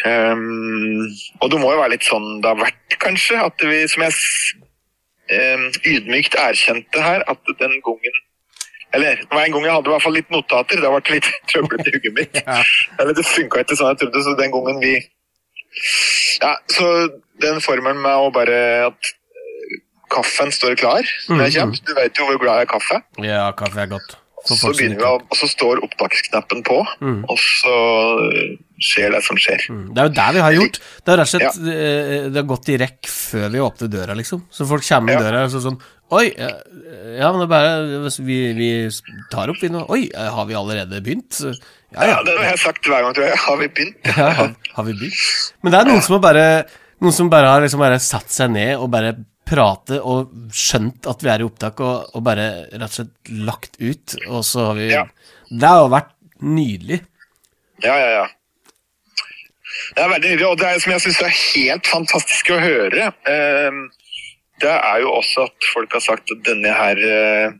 Um, 0.05 1.03
og 1.41 1.51
det 1.51 1.59
må 1.61 1.73
jo 1.73 1.81
være 1.81 1.95
litt 1.95 2.07
sånn 2.07 2.39
det 2.41 2.49
har 2.49 2.61
vært, 2.61 2.97
kanskje. 3.01 3.41
At 3.41 3.65
vi, 3.67 3.81
som 3.91 4.05
jeg 4.05 4.15
ydmykt 5.29 6.35
erkjente 6.39 7.01
her 7.03 7.23
at 7.27 7.53
den 7.59 7.73
gangen 7.85 8.17
Eller 8.95 9.17
det 9.19 9.27
var 9.31 9.43
en 9.43 9.51
gang 9.51 9.65
jeg 9.67 9.73
hadde 9.75 9.89
i 9.89 9.91
hvert 9.91 10.03
fall 10.05 10.15
litt 10.15 10.29
notater. 10.31 10.79
Da 10.79 10.89
ble 10.93 11.01
det 11.03 11.17
litt 11.17 11.27
trøblete 11.51 11.89
i 11.89 11.95
hugget 11.97 12.13
mitt. 12.15 12.37
Ja. 12.47 12.61
Eller 12.99 13.13
det 13.17 13.25
funka 13.27 13.59
ikke 13.65 13.75
sånn 13.75 13.91
jeg 13.91 13.99
trodde, 14.03 14.23
så 14.23 14.35
den 14.39 14.53
gangen 14.55 14.79
vi 14.83 14.93
Ja, 16.41 16.53
så 16.71 16.85
den 17.43 17.59
formelen 17.61 17.99
med 18.01 18.15
å 18.15 18.29
bare 18.33 18.61
at 18.87 19.09
eh, 19.11 19.75
kaffen 20.13 20.53
står 20.55 20.77
klar 20.79 21.03
når 21.27 21.43
jeg 21.49 21.59
kommer 21.59 21.83
Du 21.89 21.91
vet 21.99 22.17
jo 22.21 22.29
hvor 22.29 22.39
glad 22.41 22.61
jeg 22.61 22.67
er 22.67 22.69
i 22.69 22.73
kaffe. 22.77 23.01
ja, 23.27 23.43
kaffe 23.59 23.83
er 23.83 23.91
godt. 23.91 24.15
Så 24.55 24.71
begynner 24.71 24.97
vi 25.01 25.03
og 25.03 25.35
så 25.35 25.47
står 25.51 25.81
opptaksknappen 25.83 26.63
på, 26.63 26.77
Mm. 27.01 27.25
og 27.27 27.37
så 27.37 27.73
eh, 28.31 28.55
skjer 28.79 29.11
det 29.11 29.23
som 29.25 29.35
skjer. 29.35 29.65
Mm, 29.73 29.93
Det 29.93 29.99
er 29.99 30.07
jo 30.07 30.13
der 30.21 30.31
vi 30.33 30.39
har 30.45 30.51
gjort. 30.53 30.79
Det 31.03 31.11
har 31.11 31.17
rett 31.17 31.27
og 31.27 31.33
slett 31.33 31.59
ja. 31.59 32.29
Det 32.31 32.35
har 32.39 32.47
gått 32.47 32.69
i 32.69 32.77
rekk 32.77 33.09
før 33.11 33.49
vi 33.51 33.59
åpner 33.59 33.87
døra, 33.91 34.15
liksom. 34.15 34.43
Så 34.51 34.67
folk 34.69 34.83
kommer 34.87 35.11
inn 35.13 35.19
Ja. 35.19 35.25
døra 35.31 35.43
og 35.45 35.51
så 35.51 35.61
sånn 35.67 35.79
Oi, 36.09 36.31
ja, 36.39 36.47
ja, 37.19 37.31
men 37.35 37.41
det 37.41 37.47
er 37.47 37.51
bare 37.51 38.09
vi, 38.23 38.53
vi 38.55 38.67
tar 39.29 39.49
opp, 39.51 39.57
vi 39.59 39.67
nå. 39.67 39.81
Oi, 39.91 40.05
eh, 40.15 40.29
har 40.31 40.45
vi 40.47 40.53
allerede 40.55 41.01
begynt? 41.03 41.41
Ja, 41.91 42.05
Ja, 42.07 42.23
det 42.23 42.37
har 42.37 42.45
jeg 42.53 42.59
sagt 42.59 42.85
hver 42.87 43.01
gang, 43.03 43.13
tror 43.13 43.25
jeg. 43.27 43.37
Har 43.37 43.57
vi 43.59 43.67
begynt? 43.67 43.97
ja 44.17 44.29
har, 44.37 44.53
har 44.77 44.83
vi 44.87 44.93
begynt? 44.93 45.53
Men 45.63 45.71
det 45.73 45.79
er 45.81 45.89
noen 45.91 46.01
som 46.05 46.21
bare 46.21 46.45
Noen 47.01 47.13
som 47.13 47.27
bare 47.29 47.45
har 47.51 47.61
liksom 47.61 47.79
bare 47.83 47.99
satt 47.99 48.31
seg 48.31 48.49
ned 48.55 48.77
og 48.79 48.87
bare 48.89 49.11
prate 49.47 49.99
og 50.03 50.31
skjønt 50.53 51.07
at 51.09 51.23
vi 51.23 51.29
er 51.33 51.43
i 51.43 51.47
opptak, 51.47 51.79
og, 51.83 52.09
og 52.15 52.23
bare 52.25 52.47
rett 52.71 52.87
og 52.89 52.95
slett 52.97 53.31
lagt 53.47 53.77
ut, 53.79 54.17
og 54.27 54.43
så 54.47 54.69
har 54.71 54.79
vi 54.79 54.89
Ja. 54.91 55.05
Det 55.49 55.67
har 55.69 55.83
jo 55.85 55.91
vært 55.93 56.11
nydelig. 56.43 56.99
Ja, 57.83 57.93
ja, 57.95 58.09
ja. 58.17 58.25
Det 59.95 60.03
er 60.03 60.09
veldig 60.11 60.29
nydelig, 60.33 60.47
og 60.49 60.57
det 60.59 60.67
er, 60.67 60.79
som 60.83 60.91
jeg 60.91 61.03
syns 61.05 61.21
er 61.23 61.37
helt 61.37 61.87
fantastisk 61.87 62.49
å 62.51 62.59
høre, 62.59 63.07
eh, 63.29 63.79
det 64.59 64.73
er 64.73 64.99
jo 65.03 65.11
også 65.19 65.45
at 65.47 65.67
folk 65.73 65.93
har 65.93 66.01
sagt 66.03 66.31
at 66.33 66.43
denne 66.47 66.71
her 66.73 66.97
eh, 66.97 67.51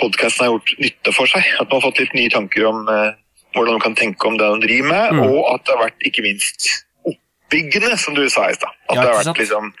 podkasten 0.00 0.46
har 0.46 0.52
gjort 0.54 0.74
nytte 0.80 1.12
for 1.14 1.28
seg. 1.30 1.44
At 1.60 1.68
man 1.68 1.78
har 1.78 1.84
fått 1.90 2.00
litt 2.02 2.14
nye 2.16 2.32
tanker 2.32 2.64
om 2.70 2.88
eh, 2.88 3.10
hvordan 3.54 3.76
man 3.76 3.84
kan 3.84 3.96
tenke 3.98 4.28
om 4.28 4.38
det 4.40 4.48
man 4.48 4.64
driver 4.64 4.88
med, 4.92 5.12
Mm. 5.18 5.20
og 5.28 5.54
at 5.54 5.64
det 5.66 5.74
har 5.74 5.84
vært 5.86 6.06
ikke 6.08 6.24
minst 6.24 6.68
oppbyggende, 7.48 7.96
som 7.98 8.14
du 8.14 8.28
sa 8.30 8.48
i 8.50 8.54
stad. 8.54 8.70
At 8.90 8.96
Ja, 8.96 9.02
det 9.02 9.10
har 9.14 9.24
vært 9.24 9.38
liksom 9.40 9.72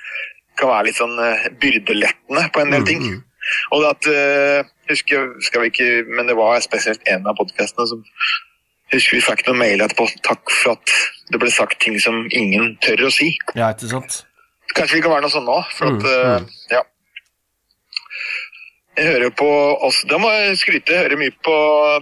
kan 0.58 0.68
være 0.72 0.86
litt 0.88 0.96
sånn 0.98 1.18
eh, 1.22 1.48
byrdelettende 1.60 2.48
på 2.52 2.60
en 2.60 2.70
del 2.72 2.80
Mm, 2.80 2.86
ting. 2.86 3.02
mm. 3.02 3.24
Og 3.72 3.84
at 3.88 4.06
uh, 4.06 4.64
husker, 4.90 5.28
skal 5.40 5.60
vi 5.62 5.66
ikke, 5.70 6.04
Men 6.16 6.26
det 6.26 6.34
var 6.36 6.58
spesielt 6.60 7.00
en 7.06 7.26
av 7.26 7.36
podkastene 7.38 7.86
som 7.88 8.02
Husker 8.92 9.16
vi 9.16 9.20
fikk 9.20 9.46
noen 9.46 9.58
mail 9.58 9.80
etterpå. 9.84 10.06
Takk 10.24 10.50
for 10.50 10.72
at 10.72 10.92
det 11.30 11.38
ble 11.40 11.50
sagt 11.52 11.78
ting 11.80 11.98
som 12.00 12.26
ingen 12.32 12.78
tør 12.80 13.02
å 13.04 13.10
si. 13.12 13.36
Ja, 13.54 13.68
ikke 13.74 13.88
sant? 13.90 14.24
Kanskje 14.74 14.96
vi 14.96 15.02
kan 15.04 15.12
være 15.12 15.26
noe 15.26 15.30
sånn 15.30 15.44
nå. 15.44 15.58
For 15.76 15.86
at, 15.92 16.02
Mm, 16.02 16.46
mm. 16.46 16.46
ja. 16.72 16.82
Jeg 18.98 19.12
hører 19.12 19.30
på 19.38 19.48
oss, 19.86 20.00
Da 20.10 20.18
må 20.18 20.30
jeg 20.32 20.56
skryte. 20.58 20.94
Jeg 20.94 21.06
hører 21.06 21.20
mye 21.20 21.34
på 21.46 21.54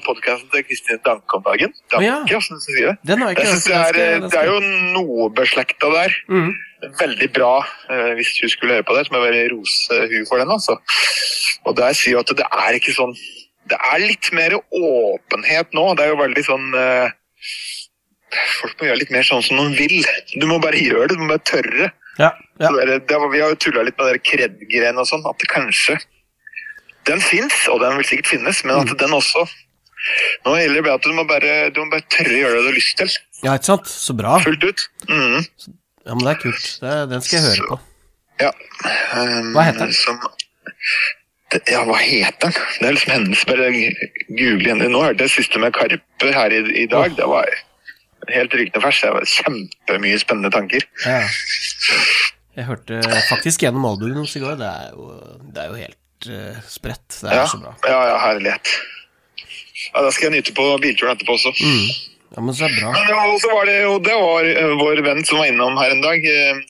podkasten 0.06 0.48
til 0.52 0.62
Kristin 0.64 1.00
Danke 1.04 1.36
om 1.36 1.42
dagen. 1.44 1.74
Danke, 1.92 2.06
ja. 2.06 2.14
hvordan 2.24 2.46
skal 2.46 2.56
jeg 2.56 2.64
si 2.78 2.86
det? 2.86 2.94
Den 3.10 3.24
har 3.24 3.34
jeg 3.34 3.42
Jeg 3.42 3.50
synes 3.50 3.66
det, 3.66 3.74
er, 3.76 4.24
det 4.24 4.38
er 4.40 4.48
jo 4.48 4.60
noe 4.94 5.26
beslekta 5.36 5.90
der. 5.92 6.16
Mm. 6.32 6.54
Veldig 7.02 7.28
bra 7.36 7.52
eh, 7.92 8.14
hvis 8.16 8.32
hun 8.40 8.52
skulle 8.54 8.78
høre 8.78 8.86
på 8.88 8.96
det. 8.96 9.04
Så 9.04 9.12
må 9.12 9.20
jeg 9.20 9.28
bare 9.28 9.52
rose 9.52 10.00
hun 10.14 10.26
for 10.30 10.40
den. 10.40 10.54
altså. 10.56 10.78
Og 11.68 11.76
der 11.82 12.00
sier 12.00 12.16
hun 12.16 12.24
at 12.24 12.34
det 12.40 12.48
er 12.48 12.80
ikke 12.80 12.96
sånn 12.96 13.14
Det 13.66 13.78
er 13.92 14.00
litt 14.06 14.32
mer 14.32 14.56
åpenhet 14.56 15.76
nå. 15.76 15.86
Det 15.98 16.06
er 16.06 16.12
jo 16.14 16.18
veldig 16.24 16.48
sånn 16.48 16.66
eh, 16.80 17.06
Folk 18.56 18.80
må 18.80 18.88
gjøre 18.88 19.02
litt 19.04 19.12
mer 19.12 19.28
sånn 19.34 19.44
som 19.44 19.60
de 19.60 19.84
vil. 19.84 20.00
Du 20.40 20.48
må 20.48 20.62
bare 20.64 20.80
gjøre 20.80 21.10
det. 21.12 21.20
Du 21.20 21.26
må 21.26 21.34
bare 21.34 21.44
tørre. 21.44 21.92
Ja, 22.16 22.32
ja. 22.56 22.68
Så 22.72 22.76
det 22.88 23.00
det 23.04 23.24
vi 23.32 23.40
har 23.44 23.52
jo 23.52 23.64
tulla 23.68 23.84
litt 23.84 24.00
med 24.00 24.22
kred-greiene 24.24 25.02
og 25.02 25.08
sånn. 25.12 25.28
At 25.28 25.36
det 25.44 25.52
kanskje 25.52 26.00
Den 27.06 27.20
fins, 27.22 27.54
og 27.72 27.80
den 27.84 27.96
vil 28.00 28.04
sikkert 28.08 28.26
finnes, 28.34 28.64
men 28.64 28.76
Mm. 28.76 28.90
at 28.92 28.98
den 28.98 29.14
også 29.16 29.46
Nå 30.46 30.52
gjelder 30.54 30.82
det 30.86 30.90
at 30.92 31.02
du 31.02 31.12
må 31.16 31.24
bare, 31.26 31.70
du 31.74 31.80
må 31.82 31.90
bare 31.90 32.04
tørre 32.14 32.30
å 32.30 32.38
gjøre 32.38 32.54
det 32.56 32.62
du 32.62 32.68
har 32.68 32.76
lyst 32.76 32.96
til. 33.00 33.10
ja, 33.42 33.54
ikke 33.58 33.64
sant? 33.72 33.88
Så 33.90 34.14
bra. 34.14 34.36
Fullt 34.44 34.62
ut. 34.68 34.84
Mm. 35.08 35.40
Ja, 36.06 36.14
men 36.14 36.22
det 36.22 36.30
er 36.36 36.40
kult. 36.44 36.66
Det, 36.82 36.92
den 37.10 37.22
skal 37.26 37.38
jeg 37.40 37.46
høre 37.48 37.66
på. 37.72 37.78
Ja. 38.44 38.50
Um, 39.16 39.48
Hva 39.56 39.64
heter 39.66 39.86
den? 39.88 39.92
Som, 39.96 40.20
det, 41.50 41.62
ja, 41.72 41.80
hva 41.88 41.96
heter 41.98 42.52
den? 42.52 42.54
Det 42.78 42.86
er 42.90 42.94
liksom 42.98 43.12
hennes 43.16 43.44
Bare 43.50 43.70
google 44.28 44.68
henne. 44.70 44.88
Nå 44.92 45.02
hørte 45.08 45.26
jeg 45.26 45.34
siste 45.40 45.58
med 45.62 45.74
Karpe 45.74 46.32
her 46.38 46.54
i, 46.54 46.62
i 46.84 46.86
dag. 46.92 47.16
Det 47.18 47.26
var 47.32 47.50
helt 48.30 48.54
rykende 48.54 48.82
ferskt. 48.86 49.08
Det 49.08 49.12
var 49.16 49.28
kjempemye 49.34 50.22
spennende 50.22 50.50
tanker. 50.54 50.86
Ja. 51.06 51.22
Jeg 52.56 52.64
hørte 52.70 53.02
faktisk 53.28 53.62
gjennom 53.66 53.84
albumet 53.90 54.16
hennes 54.20 54.36
i 54.38 54.42
går. 54.46 54.54
Det 54.62 54.70
er 54.70 54.92
jo, 54.94 55.10
det 55.54 55.64
er 55.64 55.72
jo 55.74 55.80
helt 55.82 55.98
eh, 56.30 56.56
spredt. 56.68 57.08
Det 57.22 57.30
er 57.30 57.40
Ja, 57.42 57.46
så 57.50 57.58
bra. 57.62 57.74
ja, 57.84 58.00
ja 58.12 58.16
herlighet. 58.24 58.66
Ja, 59.94 60.02
da 60.02 60.10
skal 60.10 60.30
jeg 60.30 60.38
nyte 60.40 60.54
på 60.56 60.64
bilturen 60.82 61.12
etterpå 61.16 61.36
også. 61.36 61.52
Mm. 61.60 61.86
Ja, 62.36 62.40
men 62.42 62.54
så 62.56 62.64
er 62.66 62.72
det 62.74 62.80
bra. 62.80 62.92
Ja, 63.08 63.20
og 63.32 63.36
så 63.40 63.52
var 63.52 63.68
det 63.68 63.76
jo 63.82 63.98
det 64.02 64.16
var 64.22 64.48
eh, 64.50 64.72
vår 64.80 65.02
venn 65.06 65.22
som 65.28 65.38
var 65.42 65.46
innom 65.52 65.76
her 65.78 65.92
en 65.94 66.02
dag. 66.04 66.24
eh, 66.24 66.64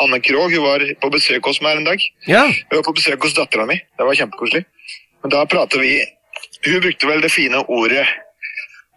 Anne 0.00 0.20
Krogh 0.24 0.52
hun 0.54 0.64
var 0.64 0.80
på 1.02 1.10
besøk 1.12 1.44
hos 1.44 1.58
meg 1.60 1.74
her 1.74 1.80
en 1.82 1.88
dag. 1.90 2.00
Ja. 2.28 2.44
Hun 2.46 2.76
var 2.78 2.86
på 2.86 2.94
besøk 2.96 3.22
hos 3.26 3.34
dattera 3.36 3.66
mi. 3.68 3.76
Det 3.98 4.06
var 4.06 4.14
kjempekoselig. 4.16 4.64
Men 5.22 5.30
da 5.34 5.44
prater 5.46 5.80
vi 5.82 5.98
Hun 6.64 6.80
brukte 6.80 7.06
vel 7.08 7.20
det 7.24 7.32
fine 7.32 7.58
ordet 7.68 8.06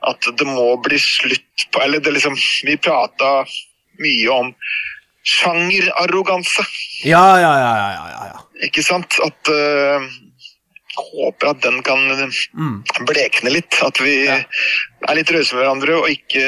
at 0.07 0.19
det 0.39 0.45
må 0.47 0.75
bli 0.83 0.97
slutt 0.99 1.63
på 1.71 1.79
Eller 1.83 1.99
det 2.03 2.11
liksom 2.15 2.35
Vi 2.67 2.75
prata 2.77 3.45
mye 3.99 4.29
om 4.31 4.49
sjangerarroganse, 5.43 6.63
Ja, 7.03 7.39
ja, 7.39 7.51
ja, 7.59 7.71
ja, 7.79 7.89
ja, 7.91 7.91
ja, 7.95 8.05
ja. 8.11 8.12
Ikke 8.67 8.83
sant? 8.85 9.19
At 9.25 9.51
uh, 9.53 10.07
Håper 10.93 11.49
at 11.49 11.61
den 11.63 11.79
kan 11.81 12.03
Mm. 12.53 12.83
blekne 13.09 13.49
litt. 13.49 13.79
At 13.81 13.97
vi 13.97 14.25
Ja. 14.27 14.35
er 15.09 15.15
litt 15.17 15.31
rause 15.33 15.55
med 15.55 15.63
hverandre 15.63 15.95
og 16.03 16.09
ikke 16.11 16.43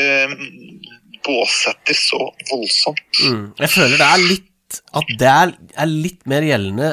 påsetter 1.26 1.26
båsetter 1.26 1.98
så 1.98 2.20
voldsomt. 2.52 3.22
Mm. 3.26 3.46
Jeg 3.58 3.70
føler 3.74 3.98
det 3.98 4.10
er 4.12 4.22
litt 4.30 4.52
At 4.94 5.10
det 5.18 5.28
er, 5.30 5.52
er 5.82 5.88
litt 5.90 6.26
mer 6.30 6.42
gjeldende 6.46 6.92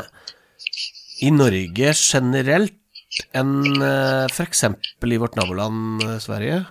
i 1.25 1.31
Norge 1.35 1.93
generelt 1.99 2.79
enn 3.37 3.83
uh, 3.83 4.27
f.eks. 4.33 4.65
i 5.05 5.19
vårt 5.21 5.37
naboland 5.37 6.03
eh, 6.05 6.19
Sverige. 6.23 6.63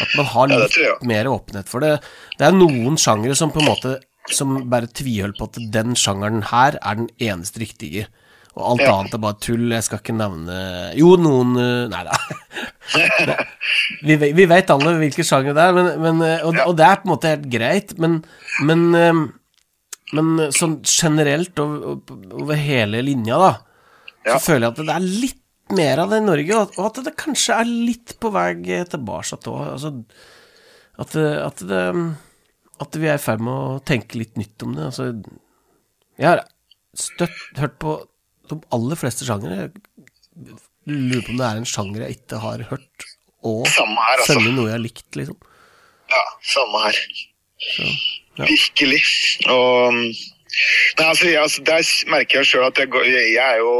At 0.00 0.14
man 0.16 0.26
har 0.26 0.48
litt 0.52 0.76
ja, 0.80 0.94
mer 1.06 1.28
åpenhet 1.30 1.68
for 1.68 1.84
det. 1.84 1.98
Det 2.38 2.46
er 2.48 2.56
noen 2.56 2.96
sjangere 3.00 3.36
som 3.38 3.52
på 3.54 3.60
en 3.62 3.68
måte 3.68 3.98
Som 4.32 4.54
bare 4.72 4.88
tviholder 4.88 5.36
på 5.36 5.50
at 5.50 5.58
den 5.74 5.92
sjangeren 5.98 6.46
her 6.48 6.78
er 6.80 6.94
den 7.02 7.10
eneste 7.20 7.60
riktige. 7.60 8.06
Og 8.54 8.62
alt 8.70 8.84
Ja. 8.84 8.92
annet 8.94 9.14
er 9.14 9.18
bare 9.18 9.36
tull. 9.42 9.68
Jeg 9.74 9.82
skal 9.84 9.98
ikke 9.98 10.14
nevne 10.16 10.56
Jo, 10.96 11.16
noen 11.18 11.56
eh, 11.58 11.88
Nei 11.90 12.04
da. 12.06 12.14
vi, 14.06 14.16
vi 14.16 14.46
vet 14.46 14.70
alle 14.70 14.94
hvilken 15.00 15.26
sjanger 15.26 15.56
det 15.56 15.64
er, 15.64 15.72
men, 15.76 15.88
men, 16.04 16.22
eh, 16.22 16.44
og, 16.46 16.58
og 16.68 16.76
det 16.78 16.86
er 16.86 17.00
på 17.00 17.08
en 17.08 17.12
måte 17.14 17.32
helt 17.32 17.48
greit, 17.52 17.94
men, 17.98 18.20
men, 18.62 18.84
eh, 18.94 19.22
men 20.14 20.52
sånn 20.54 20.78
generelt 20.86 21.58
over, 21.58 21.98
over 22.32 22.60
hele 22.60 23.02
linja, 23.02 23.40
da, 23.40 23.52
Ja. 24.24 24.36
så 24.38 24.44
føler 24.52 24.68
jeg 24.68 24.72
at 24.72 24.82
det 24.86 24.94
er 24.94 25.08
litt 25.24 25.40
mer 25.74 26.04
av 26.04 26.12
det 26.12 26.20
i 26.22 26.26
Norge, 26.28 26.60
og 26.78 26.78
at 26.86 27.02
det 27.04 27.16
kanskje 27.20 27.58
er 27.58 27.68
litt 27.68 28.14
på 28.20 28.30
vei 28.32 28.52
tilbake 28.88 29.40
òg. 29.50 29.64
Altså, 29.74 29.90
at, 31.00 31.16
at, 31.16 31.64
det, 31.66 31.82
at 32.82 32.98
vi 32.98 33.08
er 33.10 33.18
i 33.18 33.22
ferd 33.22 33.42
med 33.44 33.54
å 33.54 33.80
tenke 33.86 34.18
litt 34.18 34.38
nytt 34.40 34.64
om 34.66 34.74
det. 34.76 34.88
Altså, 34.90 35.10
jeg 36.18 36.28
har 36.28 36.44
støtt 36.98 37.60
hørt 37.60 37.78
på 37.82 37.96
de 38.50 38.58
aller 38.74 38.98
fleste 38.98 39.26
sjangere. 39.26 39.70
Lurer 40.90 41.24
på 41.24 41.32
om 41.32 41.40
det 41.40 41.48
er 41.48 41.60
en 41.60 41.68
sjanger 41.68 42.04
jeg 42.04 42.18
ikke 42.18 42.40
har 42.42 42.64
hørt, 42.70 43.06
og 43.44 43.64
her, 43.68 43.84
altså. 44.18 44.34
funnet 44.34 44.56
noe 44.56 44.68
jeg 44.68 44.76
har 44.76 44.84
likt, 44.84 45.08
liksom. 45.16 45.38
Ja, 46.12 46.24
samme 46.54 46.86
her. 46.86 46.98
ja. 47.74 47.90
Virkelig. 48.44 49.04
Og 49.48 50.00
Nei, 50.98 51.06
altså, 51.08 51.26
jeg, 51.26 51.40
altså, 51.42 51.62
Der 51.66 52.10
merker 52.12 52.38
jeg 52.38 52.46
sjøl 52.46 52.66
at 52.68 52.78
jeg, 52.78 52.90
går, 52.94 53.06
jeg, 53.10 53.30
jeg 53.34 53.56
er 53.56 53.62
jo 53.62 53.72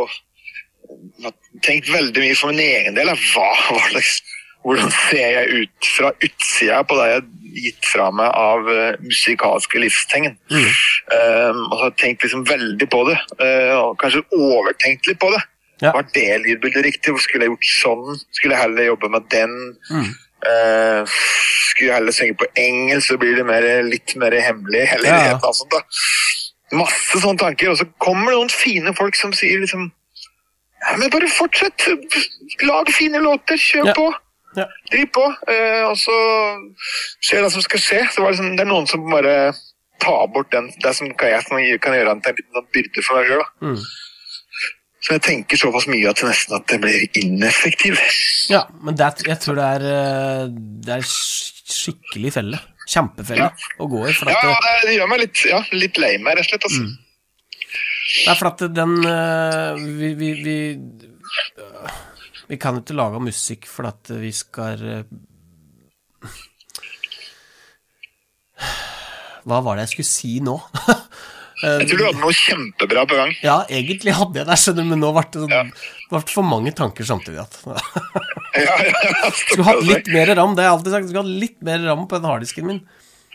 har 1.23 1.35
tenkt 1.65 1.91
veldig 1.93 2.23
mye 2.25 2.37
for 2.39 2.53
min 2.53 2.63
egen 2.65 2.97
del. 2.99 3.11
Hva, 3.31 3.47
hva 3.69 3.83
slags, 3.93 4.21
hvordan 4.65 4.91
ser 4.97 5.31
jeg 5.35 5.65
ut 5.65 5.89
fra 5.97 6.11
utsida 6.25 6.83
på 6.89 6.97
det 6.97 7.09
jeg 7.11 7.19
har 7.19 7.27
gitt 7.65 7.89
fra 7.89 8.07
meg 8.17 8.31
av 8.33 8.69
uh, 8.69 8.95
musikalske 9.05 9.81
livstegn? 9.83 10.39
Mm. 10.51 10.71
Um, 11.13 11.59
og 11.69 11.75
så 11.75 11.81
har 11.83 11.91
jeg 11.91 11.99
tenkt 12.01 12.25
liksom 12.25 12.47
veldig 12.49 12.89
på 12.91 13.03
det, 13.11 13.19
uh, 13.43 13.75
og 13.83 13.99
kanskje 14.01 14.25
overtenkt 14.33 15.11
litt 15.11 15.21
på 15.23 15.31
det. 15.35 15.43
Ja. 15.83 15.93
Var 15.93 16.07
det 16.15 16.29
lydbildet 16.47 16.87
riktig? 16.87 17.13
Hvor 17.13 17.21
Skulle 17.21 17.45
jeg 17.45 17.53
gjort 17.53 17.73
sånn? 17.77 18.21
Skulle 18.33 18.55
jeg 18.57 18.63
heller 18.63 18.89
jobbe 18.89 19.11
med 19.13 19.27
den? 19.35 19.57
Mm. 19.91 20.13
Uh, 20.45 21.17
skulle 21.75 21.91
jeg 21.91 21.99
heller 21.99 22.15
synge 22.17 22.39
på 22.41 22.49
engelsk, 22.61 23.09
så 23.11 23.19
blir 23.21 23.37
det 23.37 23.47
mer, 23.49 23.67
litt 23.85 24.17
mer 24.21 24.37
hemmelig. 24.41 24.87
Eller 24.97 25.11
Ja. 25.11 25.21
annet 25.35 25.61
sånt 25.61 25.75
da. 25.75 25.83
Masse 26.73 27.21
sånne 27.21 27.39
tanker. 27.39 27.71
Og 27.71 27.79
så 27.83 27.87
kommer 27.99 28.33
det 28.33 28.39
noen 28.39 28.55
fine 28.55 28.95
folk 28.97 29.19
som 29.19 29.33
sier 29.37 29.61
liksom 29.61 29.91
ja, 30.85 30.97
men 31.01 31.09
bare 31.11 31.29
fortsett. 31.33 31.87
Lag 32.63 32.91
fine 32.93 33.21
låter. 33.25 33.57
Kjør 33.57 33.87
Ja. 33.87 33.93
på. 33.97 34.13
Ja. 34.57 34.67
Driv 34.93 35.11
på. 35.15 35.27
Eh, 35.51 35.83
og 35.89 35.97
så 35.99 36.17
skjer 37.25 37.45
det 37.45 37.53
som 37.55 37.65
skal 37.65 37.83
skje. 37.83 38.01
Så 38.15 38.25
var 38.25 38.35
det, 38.35 38.41
sånn, 38.41 38.57
det 38.59 38.67
er 38.67 38.71
noen 38.71 38.89
som 38.91 39.07
bare 39.11 39.37
ta 40.03 40.17
bort 40.31 40.51
den, 40.53 40.71
det 40.83 40.93
som 40.97 41.11
kan 41.19 41.33
jeg 41.33 41.47
som 41.47 41.61
kan 41.83 41.97
gjøre 41.97 42.17
en 42.17 42.25
liten 42.25 42.69
byrde 42.75 43.05
for 43.05 43.19
meg 43.19 43.31
sjøl. 43.31 43.47
Mm. 43.65 43.79
Så 45.05 45.17
jeg 45.19 45.23
tenker 45.27 45.61
såpass 45.61 45.85
mye 45.91 46.09
at 46.09 46.21
det 46.21 46.31
nesten 46.31 46.57
at 46.57 46.69
det 46.71 46.79
blir 46.81 47.19
ineffektiv. 47.21 47.99
Ja, 48.53 48.63
men 48.81 48.97
det, 48.97 49.11
jeg 49.27 49.37
tror 49.43 49.59
det 49.61 49.67
er 49.77 49.85
eh, 49.91 50.47
Det 50.85 50.95
er 50.97 51.05
skikkelig 51.05 52.33
felle. 52.39 52.61
Kjempefelle 52.89 53.51
å 53.81 53.89
gå 53.89 54.01
i. 54.09 54.13
Ja, 54.13 54.33
at, 54.33 54.49
ja, 54.49 54.57
det, 54.65 54.73
det, 54.89 54.95
gjør 54.99 55.11
meg 55.13 55.21
litt, 55.25 55.45
ja, 55.49 55.61
litt 55.77 56.01
lei 56.01 56.15
meg, 56.21 56.39
rett 56.39 56.49
og 56.49 56.51
slett. 56.53 56.67
Altså. 56.69 56.83
det 58.25 58.33
er 58.33 58.41
for 58.41 58.51
at 58.51 58.65
den 58.77 58.97
eh, 59.09 59.85
vi, 60.01 60.11
vi, 60.21 60.33
vi, 60.45 60.57
vi 62.51 62.59
kan 62.61 62.81
ikke 62.81 62.97
lage 62.97 63.23
musikk 63.23 63.69
for 63.71 63.89
at 63.89 64.11
vi 64.21 64.33
skal 64.35 64.83
eh, 64.85 65.15
Hva 69.45 69.61
var 69.65 69.77
det 69.77 69.89
jeg 69.89 69.97
skulle 69.97 70.13
si 70.13 70.35
nå? 70.45 70.59
Jeg 71.65 71.87
tror 71.89 72.01
du 72.01 72.05
hadde 72.05 72.21
noe 72.21 72.35
kjempebra 72.37 73.05
på 73.09 73.17
gang. 73.17 73.31
Ja, 73.45 73.55
egentlig 73.73 74.13
hadde 74.19 74.41
jeg 74.41 74.49
det, 74.49 74.57
skjønner 74.61 74.85
du, 74.85 74.89
men 74.91 75.01
nå 75.01 75.13
ble 75.15 75.23
det, 75.25 75.43
sånn, 75.45 75.53
ja. 75.55 76.09
ble 76.11 76.21
for 76.29 76.45
mange 76.45 76.73
tanker 76.77 77.07
samtidig. 77.09 77.45
At. 77.47 77.61
Ja, 78.55 78.75
ja. 78.87 79.31
Skulle 79.35 79.65
hatt 79.67 79.81
litt 79.83 80.09
mer 80.15 80.31
ram, 80.39 80.53
det 80.55 80.63
har 80.63 80.69
jeg 80.69 80.75
alltid 80.77 80.93
sagt. 80.95 81.07
Skulle 81.09 81.23
hatt 81.25 81.39
litt 81.43 81.57
mer 81.67 81.81
ram 81.83 82.05
på 82.07 82.21
den 82.21 82.29
harddisken 82.29 82.69
min. 82.69 82.77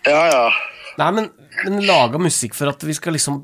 Ja, 0.05 0.21
ja. 0.29 0.45
Nei, 1.01 1.09
men, 1.17 1.25
men 1.65 1.81
laga 1.89 2.21
musikk 2.21 2.55
for 2.55 2.71
at 2.71 2.85
vi 2.87 2.95
skal 2.95 3.17
liksom 3.17 3.41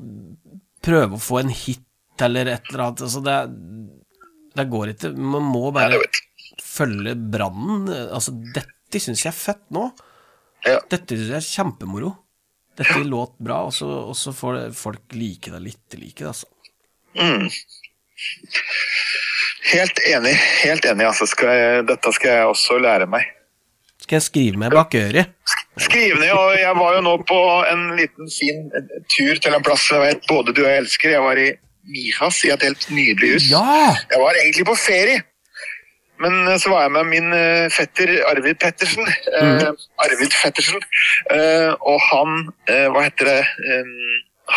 prøve 0.86 1.18
å 1.18 1.20
få 1.20 1.42
en 1.42 1.52
hit 1.52 1.84
eller 2.24 2.48
et 2.54 2.70
eller 2.70 2.86
annet. 2.86 3.02
Altså, 3.04 3.20
det, 3.26 3.36
det 4.56 4.68
går 4.72 4.92
ikke. 4.94 5.12
Man 5.16 5.46
må 5.52 5.70
bare 5.76 6.00
følge 6.62 7.14
brannen. 7.16 7.88
Altså, 8.10 8.34
dette 8.56 9.00
syns 9.02 9.24
jeg 9.26 9.32
er 9.32 9.38
fett 9.38 9.64
nå. 9.74 9.88
Ja. 10.66 10.78
Dette 10.90 11.16
syns 11.16 11.30
jeg 11.32 11.40
er 11.40 11.48
kjempemoro. 11.50 12.14
Dette 12.76 12.98
låt 13.08 13.38
bra, 13.40 13.62
og 13.68 13.72
så, 13.72 13.86
og 14.10 14.16
så 14.18 14.34
får 14.36 14.58
det- 14.58 14.76
folk 14.76 15.14
like 15.16 15.50
det 15.54 15.62
litt, 15.64 15.94
like 15.96 16.20
det, 16.20 16.28
altså. 16.28 16.46
Mm. 17.16 17.48
Helt 19.72 19.98
enig. 20.08 20.34
Helt 20.64 20.84
enig. 20.84 21.06
Altså, 21.08 21.26
skal 21.30 21.48
jeg, 21.56 21.86
dette 21.88 22.12
skal 22.16 22.30
jeg 22.36 22.50
også 22.52 22.78
lære 22.82 23.08
meg. 23.10 23.24
Skal 24.04 24.18
jeg 24.20 24.26
skrive 24.26 24.60
meg 24.60 24.74
bak 24.76 24.92
øret? 24.94 25.32
Skriv 25.82 26.18
ned, 26.20 26.30
og 26.36 26.52
jeg 26.56 26.74
var 26.78 26.94
jo 26.96 27.00
nå 27.04 27.14
på 27.28 27.38
en 27.72 27.86
liten 27.98 28.28
fin 28.30 28.68
tur 29.12 29.40
til 29.42 29.56
en 29.56 29.64
plass 29.66 29.88
jeg 29.90 30.00
vet 30.04 30.28
både 30.30 30.54
du 30.54 30.60
og 30.62 30.68
jeg 30.70 30.82
elsker. 30.84 31.14
Jeg 31.16 31.24
var 31.24 31.40
i 31.42 31.48
Mijas, 31.86 32.42
i 32.44 32.50
et 32.54 32.62
helt 32.66 32.86
nydelig 32.90 33.34
hus. 33.36 33.48
Ja! 33.50 33.94
Jeg 34.10 34.20
var 34.22 34.38
egentlig 34.42 34.66
på 34.68 34.76
ferie. 34.78 35.22
Men 36.22 36.46
eh, 36.48 36.56
så 36.62 36.70
var 36.72 36.86
jeg 36.86 36.94
med 36.96 37.10
min 37.10 37.32
eh, 37.36 37.66
fetter 37.72 38.12
Arvid 38.30 38.56
Pettersen. 38.62 39.04
eh, 39.06 39.68
Arvid 40.06 40.32
Fettersen. 40.32 40.80
Uh, 41.30 41.72
og 41.84 42.00
han, 42.10 42.34
uh, 42.70 42.86
hva 42.94 43.02
heter 43.06 43.28
det 43.28 43.38
eh, 43.44 43.90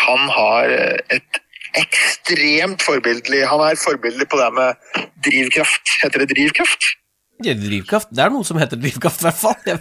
Han 0.06 0.26
har 0.32 0.72
et 1.12 1.40
ekstremt 1.80 2.82
forbildelig 2.82 3.44
Han 3.50 3.62
er 3.66 3.78
forbildelig 3.80 4.28
på 4.32 4.40
det 4.40 4.50
med 4.56 5.04
drivkraft. 5.26 5.94
Heter 6.04 6.24
det 6.24 6.30
drivkraft? 6.34 6.90
Det 7.44 7.54
er 7.54 7.60
Drivkraft. 7.62 8.10
Det 8.12 8.24
er 8.26 8.34
noe 8.34 8.44
som 8.48 8.58
heter 8.60 8.80
drivkraft, 8.80 9.22
i 9.22 9.28
hvert 9.30 9.40
fall. 9.40 9.60
Jeg- 9.66 9.80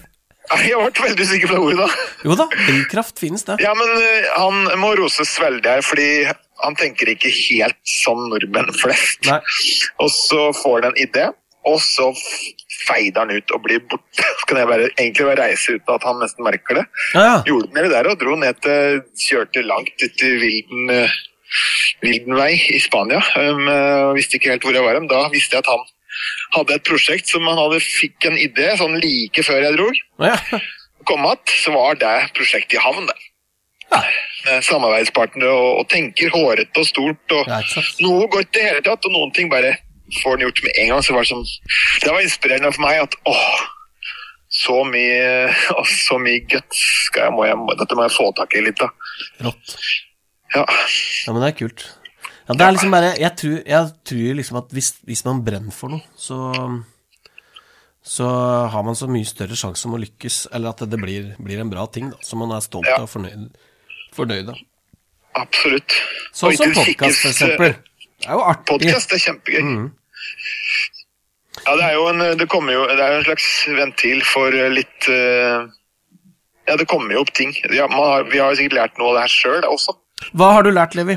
ble 0.49 0.91
veldig 1.05 1.25
usikker 1.27 1.51
på 1.51 1.57
det 1.57 1.63
ordet 1.65 1.79
da. 1.81 1.89
Jo 2.25 2.37
da, 2.39 2.47
drivkraft 2.55 3.19
finnes, 3.21 3.43
det. 3.45 3.59
Ja, 3.61 3.73
men 3.77 3.91
han 4.37 4.79
må 4.81 4.95
roses 4.97 5.35
veldig 5.43 5.67
her, 5.69 5.83
fordi 5.85 6.07
han 6.63 6.79
tenker 6.79 7.11
ikke 7.13 7.31
helt 7.33 7.79
som 7.87 8.21
nordmenn 8.31 8.73
flest. 8.77 9.23
Nei. 9.29 9.41
Og 10.03 10.11
så 10.15 10.49
får 10.57 10.83
han 10.83 10.91
en 10.93 11.03
idé, 11.03 11.29
og 11.69 11.79
så 11.85 12.11
feider 12.87 13.25
han 13.25 13.35
ut 13.35 13.55
og 13.55 13.65
blir 13.65 13.83
borte. 13.91 14.25
Så 14.25 14.47
kan 14.49 14.61
jeg 14.63 14.71
bare, 14.71 14.91
egentlig 14.97 15.27
bare 15.31 15.49
reise 15.49 15.77
uten 15.77 15.95
at 15.95 16.07
han 16.09 16.23
nesten 16.23 16.47
merker 16.47 16.81
det. 16.81 16.87
Ja, 17.15 17.25
ja. 17.25 17.37
Gjorde 17.49 17.73
den 17.73 17.89
det 17.89 17.95
der 17.95 18.11
og 18.13 18.21
dro 18.23 18.37
ned 18.39 18.63
til 18.65 19.03
Kjørte 19.27 19.65
langt 19.67 20.05
ut 20.05 20.25
i 20.25 20.33
Vilden, 20.45 20.87
vilden 20.89 21.17
Vildenvei 22.05 22.53
i 22.75 22.81
Spania. 22.83 23.21
Um, 23.41 23.69
eh, 23.73 24.15
visste 24.19 24.37
ikke 24.39 24.53
helt 24.53 24.67
hvor 24.67 24.77
jeg 24.77 24.85
var. 24.85 24.99
Men 25.01 25.11
da 25.11 25.25
visste 25.33 25.57
jeg 25.57 25.65
at 25.65 25.71
han 25.73 25.87
hadde 26.57 26.77
et 26.77 26.89
prosjekt 26.89 27.31
som 27.31 27.47
han 27.49 27.59
hadde 27.61 27.81
fikk 27.85 28.29
en 28.29 28.39
idé 28.41 28.73
sånn 28.81 28.99
like 29.01 29.45
før 29.47 29.65
jeg 29.65 29.79
dro. 29.79 29.89
ja. 30.29 30.61
Kom 31.09 31.27
att, 31.27 31.49
så 31.49 31.73
var 31.73 31.95
det 31.95 32.29
prosjektet 32.37 32.75
i 32.75 32.81
havn. 32.83 33.07
det. 33.07 33.15
Ja. 33.93 34.01
Samarbeidspartnere 34.65 35.51
og, 35.53 35.81
og 35.83 35.89
tenker 35.93 36.31
hårete 36.35 36.81
og 36.83 36.87
stort. 36.89 37.35
og 37.37 37.49
ja. 37.51 37.59
Noe 38.05 38.29
går 38.33 38.47
ikke 38.47 38.57
i 38.57 38.63
det 38.63 38.69
hele 38.71 38.85
tatt, 38.87 39.05
og 39.09 39.13
noen 39.15 39.33
ting 39.37 39.51
bare 39.53 39.75
får 40.23 40.37
den 40.39 40.47
gjort 40.47 40.63
med 40.65 40.79
en 40.83 40.89
gang. 40.95 41.03
så 41.05 41.17
var 41.17 41.27
Det 41.27 41.33
sånn, 41.33 41.45
det 42.05 42.13
var 42.15 42.23
inspirerende 42.25 42.73
for 42.73 42.87
meg 42.87 43.03
at 43.03 43.17
åh, 43.29 43.67
så 44.49 44.79
mye, 44.89 45.53
åh, 45.77 45.91
så 46.09 46.17
mye 46.23 46.41
guts 46.49 46.79
skal 47.11 47.27
jeg, 47.29 47.35
må 47.37 47.45
jeg, 47.45 47.59
dette 47.83 47.99
må 47.99 48.07
jeg 48.07 48.15
få 48.17 48.31
tak 48.39 48.55
i 48.57 48.63
litt, 48.65 48.79
da. 48.81 48.89
Rått. 49.45 49.75
Ja, 50.55 50.63
Ja, 50.65 51.33
men 51.35 51.43
det 51.45 51.51
er 51.53 51.59
kult. 51.59 51.83
Ja, 52.49 52.55
det 52.57 52.65
er 52.65 52.71
liksom 52.73 52.95
bare 52.95 53.11
Jeg 53.21 53.35
tror, 53.37 53.59
jeg 53.69 53.91
tror 54.09 54.37
liksom 54.39 54.57
at 54.63 54.71
hvis, 54.73 54.95
hvis 55.05 55.21
man 55.27 55.43
brenner 55.45 55.75
for 55.77 55.93
noe, 55.93 56.01
så 56.17 56.39
så 58.09 58.25
har 58.73 58.83
man 58.87 58.97
så 58.97 59.05
mye 59.11 59.27
større 59.29 59.53
sjanse 59.59 59.85
om 59.85 59.99
å 59.99 60.01
lykkes, 60.01 60.47
eller 60.57 60.71
at 60.73 60.81
det 60.89 60.97
blir, 61.03 61.35
blir 61.45 61.61
en 61.61 61.69
bra 61.69 61.83
ting, 61.93 62.07
da, 62.09 62.17
som 62.25 62.41
man 62.41 62.55
er 62.57 62.63
stolt 62.65 62.89
Ja. 62.89 62.95
av 62.97 63.05
og 63.05 63.11
fornøyd, 63.13 63.51
fornøyd 64.19 64.51
av. 64.55 64.59
absolutt. 65.39 65.95
Sånn 66.35 66.57
som 66.59 66.75
podkast, 66.75 67.23
for 67.23 67.31
eksempel. 67.33 67.77
Det 68.19 68.27
er 68.29 68.35
jo 68.35 68.43
artig. 68.51 68.67
Podcast 68.73 69.13
er 69.15 69.23
kjempegøy. 69.23 69.63
Mm. 69.63 69.89
Ja, 71.65 71.75
det 71.79 71.85
er 71.89 71.95
jo 71.99 72.05
en, 72.11 72.23
det 72.39 72.47
jo, 72.51 72.83
det 72.91 73.03
er 73.05 73.17
en 73.19 73.25
slags 73.27 73.47
ventil 73.77 74.23
for 74.27 74.55
eh, 74.55 74.69
litt 74.71 75.09
uh, 75.11 75.67
Ja, 76.69 76.77
det 76.79 76.87
kommer 76.91 77.15
jo 77.17 77.23
opp 77.25 77.33
ting. 77.35 77.55
Ja, 77.75 77.87
man 77.91 77.99
har, 78.05 78.27
vi 78.31 78.39
har 78.43 78.53
jo 78.53 78.59
sikkert 78.61 78.77
lært 78.79 78.99
noe 79.01 79.11
av 79.13 79.19
det 79.19 79.25
her 79.27 79.35
sjøl 79.35 79.67
også. 79.67 79.95
Hva 80.39 80.53
har 80.59 80.67
du 80.67 80.71
lært, 80.75 80.95
Levi? 80.99 81.17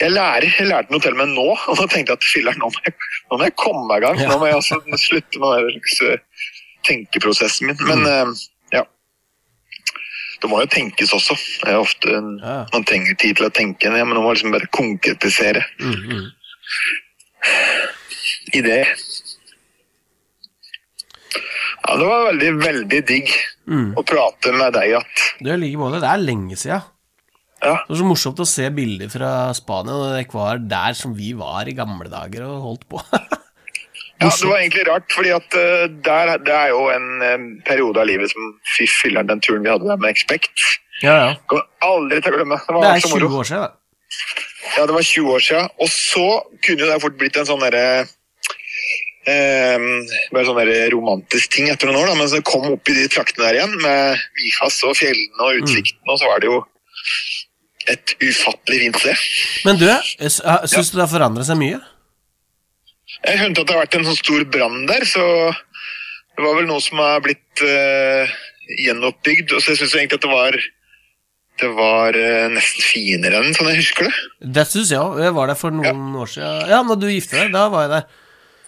Jeg 0.00 0.10
lærer, 0.10 0.48
jeg 0.58 0.66
lærte 0.68 0.90
noe 0.92 1.02
til 1.04 1.14
med 1.18 1.30
nå, 1.36 1.46
og 1.70 1.76
da 1.80 1.86
tenkte 1.90 2.14
jeg 2.14 2.18
at 2.20 2.28
filler'n, 2.28 2.58
nå, 2.60 2.70
må 2.74 2.84
jeg- 2.86 2.96
nå 3.30 3.38
må 3.40 3.46
jeg 3.48 3.56
komme 3.60 3.84
meg 3.90 4.02
i 4.02 4.06
gang. 4.06 4.20
Ja. 4.24 4.28
Nå 4.32 4.40
må 4.42 4.48
jeg 4.50 4.58
altså 4.58 4.80
slutte 5.04 5.40
med 5.42 5.68
den 5.70 6.10
eh, 6.10 6.18
tenkeprosessen 6.88 7.70
min. 7.70 7.78
Men 7.88 8.02
Mm. 8.04 8.10
eh, 8.10 8.18
ja. 8.18 8.50
Det 10.44 10.50
må 10.52 10.58
jo 10.60 10.68
tenkes 10.68 11.12
også. 11.16 11.34
Det 11.64 11.70
er 11.72 11.78
ofte 11.80 12.10
en- 12.18 12.38
Ja. 12.44 12.56
Man 12.74 12.84
trenger 12.84 13.16
tid 13.16 13.36
til 13.38 13.46
å 13.48 13.52
tenke, 13.56 13.88
ja, 13.88 14.04
men 14.04 14.12
nå 14.14 14.20
må 14.20 14.28
man 14.28 14.34
liksom 14.36 14.52
bare 14.52 14.68
konkretisere 14.76 15.62
Mm, 15.80 16.02
mm. 16.04 16.26
ideer. 18.52 18.88
Ja, 21.84 21.96
det 22.00 22.06
var 22.08 22.26
veldig, 22.30 22.50
veldig 22.62 23.00
digg 23.08 23.30
Mm. 23.68 23.94
å 23.96 24.02
prate 24.04 24.52
med 24.52 24.72
deg 24.76 24.90
igjen. 24.90 25.06
Du, 25.40 25.50
i 25.52 25.56
like 25.56 25.78
måte. 25.80 26.00
Det 26.00 26.08
er 26.10 26.20
lenge 26.20 26.56
siden. 26.60 26.82
Ja. 27.64 27.78
Det 27.80 27.88
var 27.88 27.96
så 27.96 28.04
morsomt 28.10 28.40
å 28.44 28.46
se 28.46 28.68
bilder 28.76 29.08
fra 29.08 29.30
Spania 29.56 29.92
når 29.96 30.10
dere 30.18 30.32
var 30.36 30.58
der 30.58 30.92
som 30.98 31.14
vi 31.16 31.32
var 31.32 31.64
i 31.66 31.72
gamle 31.72 32.10
dager 32.12 32.44
og 32.44 32.62
holdt 32.68 32.84
på. 32.92 33.00
Ja, 34.22 34.30
det 34.30 34.48
var 34.48 34.60
egentlig 34.60 34.84
rart, 34.88 35.06
fordi 35.12 35.30
at 35.34 35.56
eh, 35.58 35.86
der, 36.06 36.36
det 36.46 36.54
er 36.54 36.68
jo 36.72 36.84
en 36.94 37.06
eh, 37.26 37.46
periode 37.66 38.00
av 38.00 38.06
livet 38.08 38.30
som 38.30 38.50
Fy 38.76 38.86
filler'n, 38.88 39.28
den 39.28 39.42
turen 39.44 39.64
vi 39.66 39.72
hadde 39.72 39.88
der 39.90 40.00
med 40.00 40.14
Expect. 40.14 40.52
ja, 41.02 41.14
ja. 41.18 41.30
Kommer 41.50 41.66
aldri 41.84 42.20
til 42.22 42.32
å 42.34 42.38
glemme. 42.38 42.60
Det 42.62 42.74
Det 42.74 42.82
var 42.84 42.90
er 42.94 43.04
så 43.04 43.18
20 43.18 43.38
år 43.40 43.48
siden, 43.50 43.64
da. 43.64 43.72
Ja, 44.76 44.86
det 44.86 44.94
var 44.96 45.08
20 45.08 45.32
år 45.34 45.42
siden. 45.48 45.72
Og 45.82 45.90
så 45.92 46.28
kunne 46.66 46.90
det 46.90 47.00
fort 47.02 47.18
blitt 47.20 47.40
en 47.40 47.50
sånn 47.50 47.64
derre 47.66 47.86
Um, 49.24 50.04
bare 50.34 50.44
sånn 50.44 50.58
romantisk 50.92 51.54
ting 51.54 51.70
etter 51.72 51.88
noen 51.88 52.02
år, 52.02 52.10
da. 52.10 52.16
men 52.18 52.28
så 52.28 52.42
kom 52.44 52.66
opp 52.74 52.90
i 52.92 52.96
de 52.98 53.06
traktene 53.08 53.46
der 53.46 53.56
igjen, 53.56 53.72
med 53.80 54.20
Mifas 54.36 54.82
og 54.84 54.98
fjellene 54.98 55.46
og 55.46 55.62
utsikten, 55.62 56.02
og 56.12 56.18
så 56.20 56.28
var 56.28 56.42
det 56.42 56.50
jo 56.50 56.58
et 57.88 58.12
ufattelig 58.20 58.82
fint 58.82 58.98
sted. 59.00 59.22
Men 59.64 59.80
du, 59.80 59.86
syns 60.20 60.90
du 60.92 60.98
det 60.98 61.06
har 61.06 61.12
forandret 61.14 61.48
seg 61.48 61.56
mye? 61.56 61.80
Jeg 63.24 63.40
hørte 63.40 63.62
at 63.62 63.68
det 63.68 63.74
har 63.74 63.84
vært 63.84 63.98
en 63.98 64.06
sånn 64.08 64.20
stor 64.20 64.46
brann 64.52 64.86
der, 64.90 65.04
så 65.08 65.24
det 66.34 66.44
var 66.44 66.56
vel 66.58 66.66
noe 66.68 66.82
som 66.84 67.00
har 67.00 67.22
blitt 67.24 67.62
uh, 67.64 68.32
gjenoppbygd. 68.84 69.54
Og 69.54 69.62
så 69.62 69.72
jeg 69.72 69.82
syns 69.82 69.94
egentlig 69.96 70.20
at 70.20 70.26
det 70.26 70.32
var 70.32 70.58
det 71.62 71.68
var 71.70 72.16
eh, 72.18 72.48
nesten 72.50 72.82
finere 72.82 73.38
enn 73.38 73.54
sånn 73.54 73.68
jeg 73.70 73.78
husker 73.84 74.08
det. 74.08 74.14
Det 74.56 74.64
syns 74.66 74.88
jeg 74.90 74.98
òg. 74.98 75.20
Jeg 75.22 75.34
var 75.36 75.46
der 75.46 75.58
for 75.58 75.70
noen 75.70 76.08
år 76.18 76.32
siden. 76.32 76.64
Ja, 76.72 76.80
når 76.82 76.98
du 76.98 77.06
gifta 77.12 77.44
deg, 77.44 77.52
da 77.54 77.68
var 77.70 77.84
jeg 77.84 77.92
der. 77.92 78.08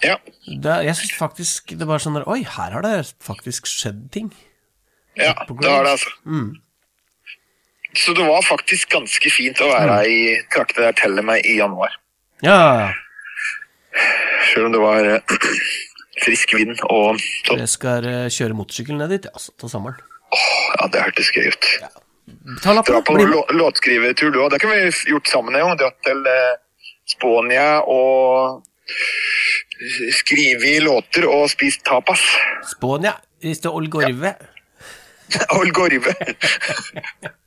Ja, 0.05 0.15
Da, 0.63 0.77
jeg 0.85 0.95
syns 0.95 1.17
faktisk 1.17 1.73
det 1.81 1.89
var 1.89 2.03
sånn 2.05 2.19
der 2.19 2.27
Oi, 2.31 2.43
her 2.45 2.77
har 2.77 2.85
det 2.85 2.93
faktisk 3.25 3.67
skjedd 3.71 4.05
ting. 4.15 4.29
ja 5.17 5.33
det 5.49 5.67
har 5.67 5.89
det, 5.89 5.97
altså. 5.97 6.13
Mm. 6.29 6.53
Så 7.97 8.13
det 8.15 8.27
var 8.29 8.45
faktisk 8.45 8.93
ganske 8.93 9.33
fint 9.33 9.61
å 9.65 9.73
være 9.73 9.99
i 10.07 10.21
traktene 10.53 10.91
der 10.91 10.99
teller 11.01 11.25
meg 11.27 11.49
i 11.49 11.57
januar. 11.59 11.97
Ja, 12.45 12.93
Selv 14.53 14.65
om 14.69 14.73
det 14.73 14.81
var 14.83 15.03
eh, 15.11 15.21
frisk 16.25 16.55
vind 16.57 16.75
og 16.89 17.21
sånn. 17.47 17.61
jeg 17.63 17.71
skal 17.73 18.07
eh, 18.09 18.27
kjøre 18.33 18.57
motorsykkel 18.59 18.97
ned 18.99 19.09
dit, 19.15 19.25
ja, 19.29 19.33
altså, 19.37 19.51
til 19.61 19.69
sommeren. 19.73 19.99
Ja, 20.77 20.89
det 20.93 20.99
hørtes 21.05 21.31
gøy 21.35 21.47
ut. 21.53 21.65
Ta 22.63 22.75
Dra 22.75 23.01
på 23.07 23.15
Bli 23.17 23.27
låtskrivertur 23.57 24.33
du 24.35 24.41
òg. 24.43 24.51
Det 24.55 24.61
kunne 24.63 24.79
vi 24.81 25.13
gjort 25.13 25.29
sammen 25.31 25.57
en 25.57 25.69
gang. 25.69 25.79
Dratt 25.81 25.99
til 26.07 26.21
eh, 26.31 26.55
Spania 27.09 27.69
og 27.87 28.63
skrevet 30.17 30.83
låter 30.85 31.25
og 31.29 31.49
spist 31.53 31.81
tapas. 31.87 32.23
Spania? 32.75 33.15
Hvis 33.45 33.61
det 33.63 33.69
er 33.71 33.75
Olgorve. 33.79 34.35
Algorve. 35.53 36.13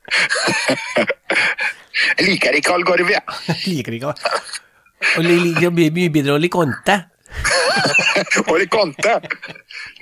Jeg 2.18 2.26
liker 2.28 2.58
ikke 2.60 2.74
algorve, 2.76 3.12
jeg. 3.12 3.24
Liker 3.68 3.94
ikke. 3.98 4.14
Og 5.18 5.24
li- 5.24 5.40
liker 5.54 5.72
mye 5.72 6.10
bedre 6.12 6.34
og 6.36 6.40
Alicante. 6.42 6.96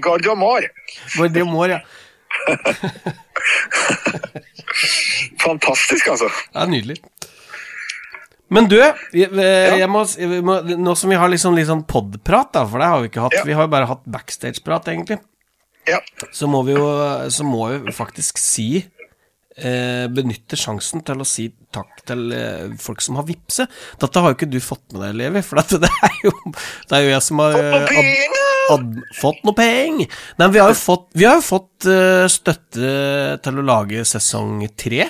Gardiamar. 0.01 0.65
Gardiamar, 1.17 1.69
ja. 1.75 1.79
Fantastisk, 5.43 6.07
altså. 6.13 6.29
Ja, 6.53 6.65
nydelig. 6.69 6.97
Men 8.49 8.69
du, 8.71 8.77
jeg, 8.79 9.27
jeg 9.35 9.89
må, 9.91 10.05
må, 10.47 10.53
nå 10.79 10.93
som 10.95 11.11
vi 11.11 11.17
har 11.19 11.27
liksom, 11.31 11.55
litt 11.57 11.67
sånn 11.67 11.83
podprat, 11.89 12.53
da, 12.55 12.61
for 12.69 12.79
det 12.79 12.87
har 12.93 13.01
vi 13.03 13.09
ikke 13.11 13.25
hatt, 13.25 13.35
Ja. 13.35 13.43
vi 13.47 13.55
har 13.57 13.67
jo 13.67 13.73
bare 13.73 13.89
hatt 13.89 14.05
backstage-prat, 14.07 14.87
egentlig, 14.93 15.19
Ja. 15.87 15.99
så 16.31 16.47
må 16.51 16.61
vi 16.67 16.73
jo, 16.77 16.85
så 17.31 17.43
må 17.47 17.67
vi 17.83 17.91
faktisk 17.95 18.39
si 18.39 18.85
eh, 19.57 20.05
Benytte 20.13 20.57
sjansen 20.59 21.03
til 21.05 21.21
å 21.21 21.27
si 21.27 21.47
takk 21.73 22.03
til 22.07 22.31
eh, 22.35 22.73
folk 22.81 23.03
som 23.03 23.19
har 23.19 23.27
vippse. 23.27 23.67
Dette 24.01 24.23
har 24.23 24.33
jo 24.33 24.37
ikke 24.37 24.49
du 24.51 24.59
fått 24.63 24.85
med 24.93 25.03
deg, 25.05 25.17
Levi, 25.21 25.43
for 25.45 25.61
det, 25.61 25.91
er 26.07 26.17
jo, 26.23 26.33
det 26.89 26.97
er 26.97 27.05
jo 27.05 27.13
jeg 27.13 27.25
som 27.27 27.43
har 27.43 27.59
eh, 27.59 27.75
ad, 28.01 28.39
ad, 28.75 28.89
fått 29.17 29.43
noe 29.47 29.57
penger. 29.57 30.07
Nei, 30.37 30.43
men 30.45 30.55
vi 30.55 30.63
har 30.63 30.73
jo 30.73 30.79
fått, 30.79 31.07
vi 31.17 31.27
har 31.27 31.39
jo 31.39 31.45
fått 31.45 31.89
uh, 31.89 32.25
støtte 32.31 32.91
til 33.43 33.61
å 33.61 33.67
lage 33.67 34.05
sesong 34.07 34.65
tre. 34.79 35.07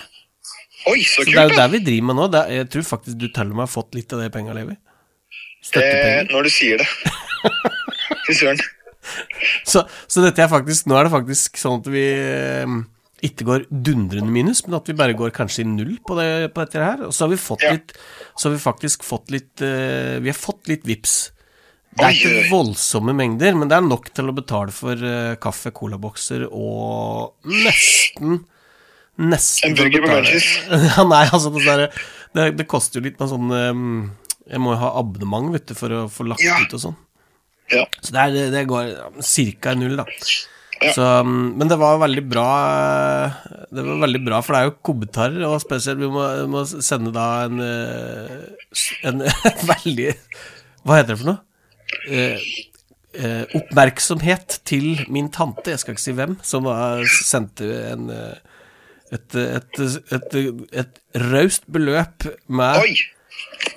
Oi, 0.87 1.01
så 1.03 1.23
Så 1.23 1.31
det 1.31 1.39
er 1.41 1.51
jo 1.51 1.57
der 1.57 1.71
vi 1.73 1.83
driver 1.83 2.09
med 2.09 2.19
nå. 2.19 2.27
Er, 2.31 2.51
jeg 2.61 2.69
tror 2.73 2.91
faktisk 2.95 3.19
du 3.19 3.27
til 3.27 3.51
og 3.51 3.55
med 3.55 3.65
har 3.65 3.71
fått 3.71 3.97
litt 3.97 4.13
av 4.15 4.23
det 4.23 4.31
penga, 4.33 4.55
Levi. 4.55 4.77
Eh, 5.75 6.21
når 6.31 6.47
du 6.47 6.53
sier 6.53 6.79
det. 6.79 6.87
Fy 8.27 8.35
søren. 8.37 8.61
Så, 9.67 9.83
så 10.07 10.23
dette 10.23 10.43
er 10.43 10.49
faktisk 10.51 10.87
Nå 10.89 10.97
er 10.99 11.07
det 11.07 11.13
faktisk 11.13 11.59
sånn 11.61 11.79
at 11.79 11.85
vi 11.91 12.07
ikke 13.25 13.45
går 13.47 13.63
dundrende 13.71 14.29
minus, 14.29 14.59
men 14.67 14.75
at 14.77 14.89
vi 14.89 14.93
bare 14.97 15.15
går 15.17 15.31
kanskje 15.33 15.63
i 15.63 15.69
null 15.71 15.95
på, 16.05 16.17
det, 16.19 16.51
på 16.53 16.61
dette 16.65 16.83
her. 16.83 16.99
Og 17.07 17.13
så 17.15 17.25
har 17.25 17.31
vi 17.33 17.39
fått 17.41 17.63
Ja. 17.65 17.71
litt 17.73 17.95
Så 18.37 18.49
har 18.49 18.53
vi 18.57 18.61
faktisk 18.61 19.03
fått 19.07 19.31
litt 19.33 19.63
uh, 19.65 20.19
Vi 20.21 20.29
har 20.29 20.37
fått 20.37 20.67
litt 20.69 20.85
vips. 20.85 21.31
Det 21.97 22.05
er 22.05 22.13
ikke 22.13 22.49
voldsomme 22.51 23.15
mengder, 23.17 23.55
men 23.57 23.71
det 23.71 23.77
er 23.79 23.81
nok 23.87 24.11
til 24.13 24.29
å 24.29 24.35
betale 24.37 24.69
for 24.75 24.93
uh, 25.01 25.33
kaffe, 25.41 25.71
colabokser 25.73 26.43
og 26.51 27.33
nesten 27.49 28.43
Nesten 29.17 29.71
En 29.71 29.77
burger 29.79 30.03
på 30.05 30.11
Munchies. 30.13 30.51
Ja, 30.91 31.01
nei, 31.09 31.23
altså 31.33 31.49
det, 31.55 31.63
der, 31.65 31.87
det, 32.37 32.45
det 32.59 32.67
koster 32.69 32.99
jo 33.01 33.07
litt 33.07 33.17
med 33.17 33.31
sånn 33.31 33.49
um, 33.49 33.87
Jeg 34.45 34.61
må 34.61 34.75
jo 34.75 34.81
ha 34.83 34.91
abonnement, 34.99 35.49
vet 35.55 35.65
du, 35.71 35.73
for 35.79 35.89
å 35.89 36.03
få 36.11 36.27
lagt 36.29 36.45
Ja. 36.45 36.59
ut 36.61 36.75
og 36.77 36.83
sånn. 36.85 36.99
Ja. 37.73 37.81
Så 37.97 38.13
det, 38.13 38.27
er, 38.27 38.51
det 38.53 38.61
går 38.69 38.93
ca. 39.57 39.73
null, 39.75 39.97
da. 39.99 40.05
Ja. 40.77 40.91
Så, 40.93 41.05
um, 41.25 41.55
men 41.57 41.69
det 41.71 41.77
var 41.81 41.97
veldig 42.03 42.21
bra 42.29 42.47
Det 43.73 43.81
var 43.81 44.01
veldig 44.03 44.19
bra, 44.27 44.41
for 44.45 44.53
det 44.53 44.59
er 44.59 44.67
jo 44.67 44.75
kommentarer, 44.85 45.45
og 45.47 45.61
spesielt 45.63 46.01
vi 46.01 46.09
må, 46.11 46.25
må 46.51 46.63
sende 46.67 47.13
da 47.15 47.27
en, 47.47 47.61
eh, 47.65 48.71
en 49.09 49.23
veldig 49.71 50.11
Hva 50.83 50.99
heter 50.99 51.15
det 51.15 51.19
for 51.23 51.31
noe? 51.31 51.41
Eh, 52.11 52.45
eh, 53.17 53.57
oppmerksomhet 53.57 54.59
til 54.67 55.05
min 55.13 55.31
tante, 55.33 55.71
jeg 55.71 55.81
skal 55.81 55.95
ikke 55.95 56.03
si 56.03 56.15
hvem, 56.17 56.37
som 56.45 56.67
da 56.67 56.77
sendte 57.23 57.71
en 57.93 58.11
eh, 58.13 58.37
et, 59.15 59.35
et, 59.39 59.77
et, 59.79 60.33
et, 60.35 60.65
et 60.83 61.21
raust 61.31 61.63
beløp 61.71 62.25
med, 62.51 62.81
Oi! 62.83 62.97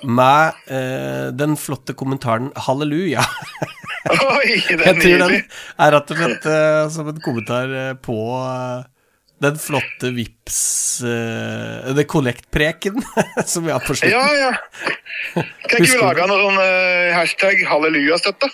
Med 0.03 0.53
eh, 0.67 1.27
den 1.35 1.57
flotte 1.57 1.93
kommentaren 1.93 2.51
'halleluja'. 2.55 3.25
Oi, 4.11 4.55
det 4.65 4.79
er 4.81 4.87
Jeg 4.87 5.01
tror 5.01 5.19
den 5.27 5.35
er 5.37 5.93
rett 5.93 6.13
og 6.13 6.17
slett 6.23 6.47
eh, 6.49 6.85
som 6.89 7.11
en 7.11 7.21
kommentar 7.21 7.69
eh, 7.69 7.93
på 8.01 8.17
eh, 8.39 8.89
den 9.41 9.57
flotte 9.57 10.11
vips 10.13 10.59
uh, 11.01 11.93
Det 11.97 12.05
kollektpreken 12.09 13.01
som 13.51 13.65
vi 13.65 13.73
har 13.73 13.81
på 13.81 13.95
slutten. 13.97 14.13
Ja, 14.13 14.25
ja. 14.37 14.51
Kan 15.33 15.79
ikke 15.79 15.95
vi 15.95 16.01
lage 16.01 16.27
noe 16.29 16.43
sånn 16.43 16.59
eh, 16.61 17.09
hashtag 17.15 17.63
hallelujastøtte? 17.69 18.49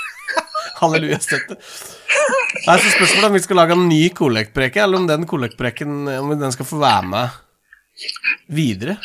Halleluja-støtte. 0.80 1.56
Nei, 1.60 2.76
så 2.80 2.92
spørsmålet 2.94 3.24
er 3.24 3.28
om 3.28 3.34
vi 3.36 3.42
skal 3.44 3.58
lage 3.60 3.74
en 3.76 3.88
ny 3.88 4.02
kollektpreke, 4.16 4.80
eller 4.80 5.02
om 5.02 5.08
den 5.08 5.26
kollektpreken 5.28 6.08
Om 6.08 6.32
den 6.40 6.54
skal 6.54 6.68
få 6.68 6.78
være 6.80 7.10
med 7.10 7.34
videre. 8.48 8.96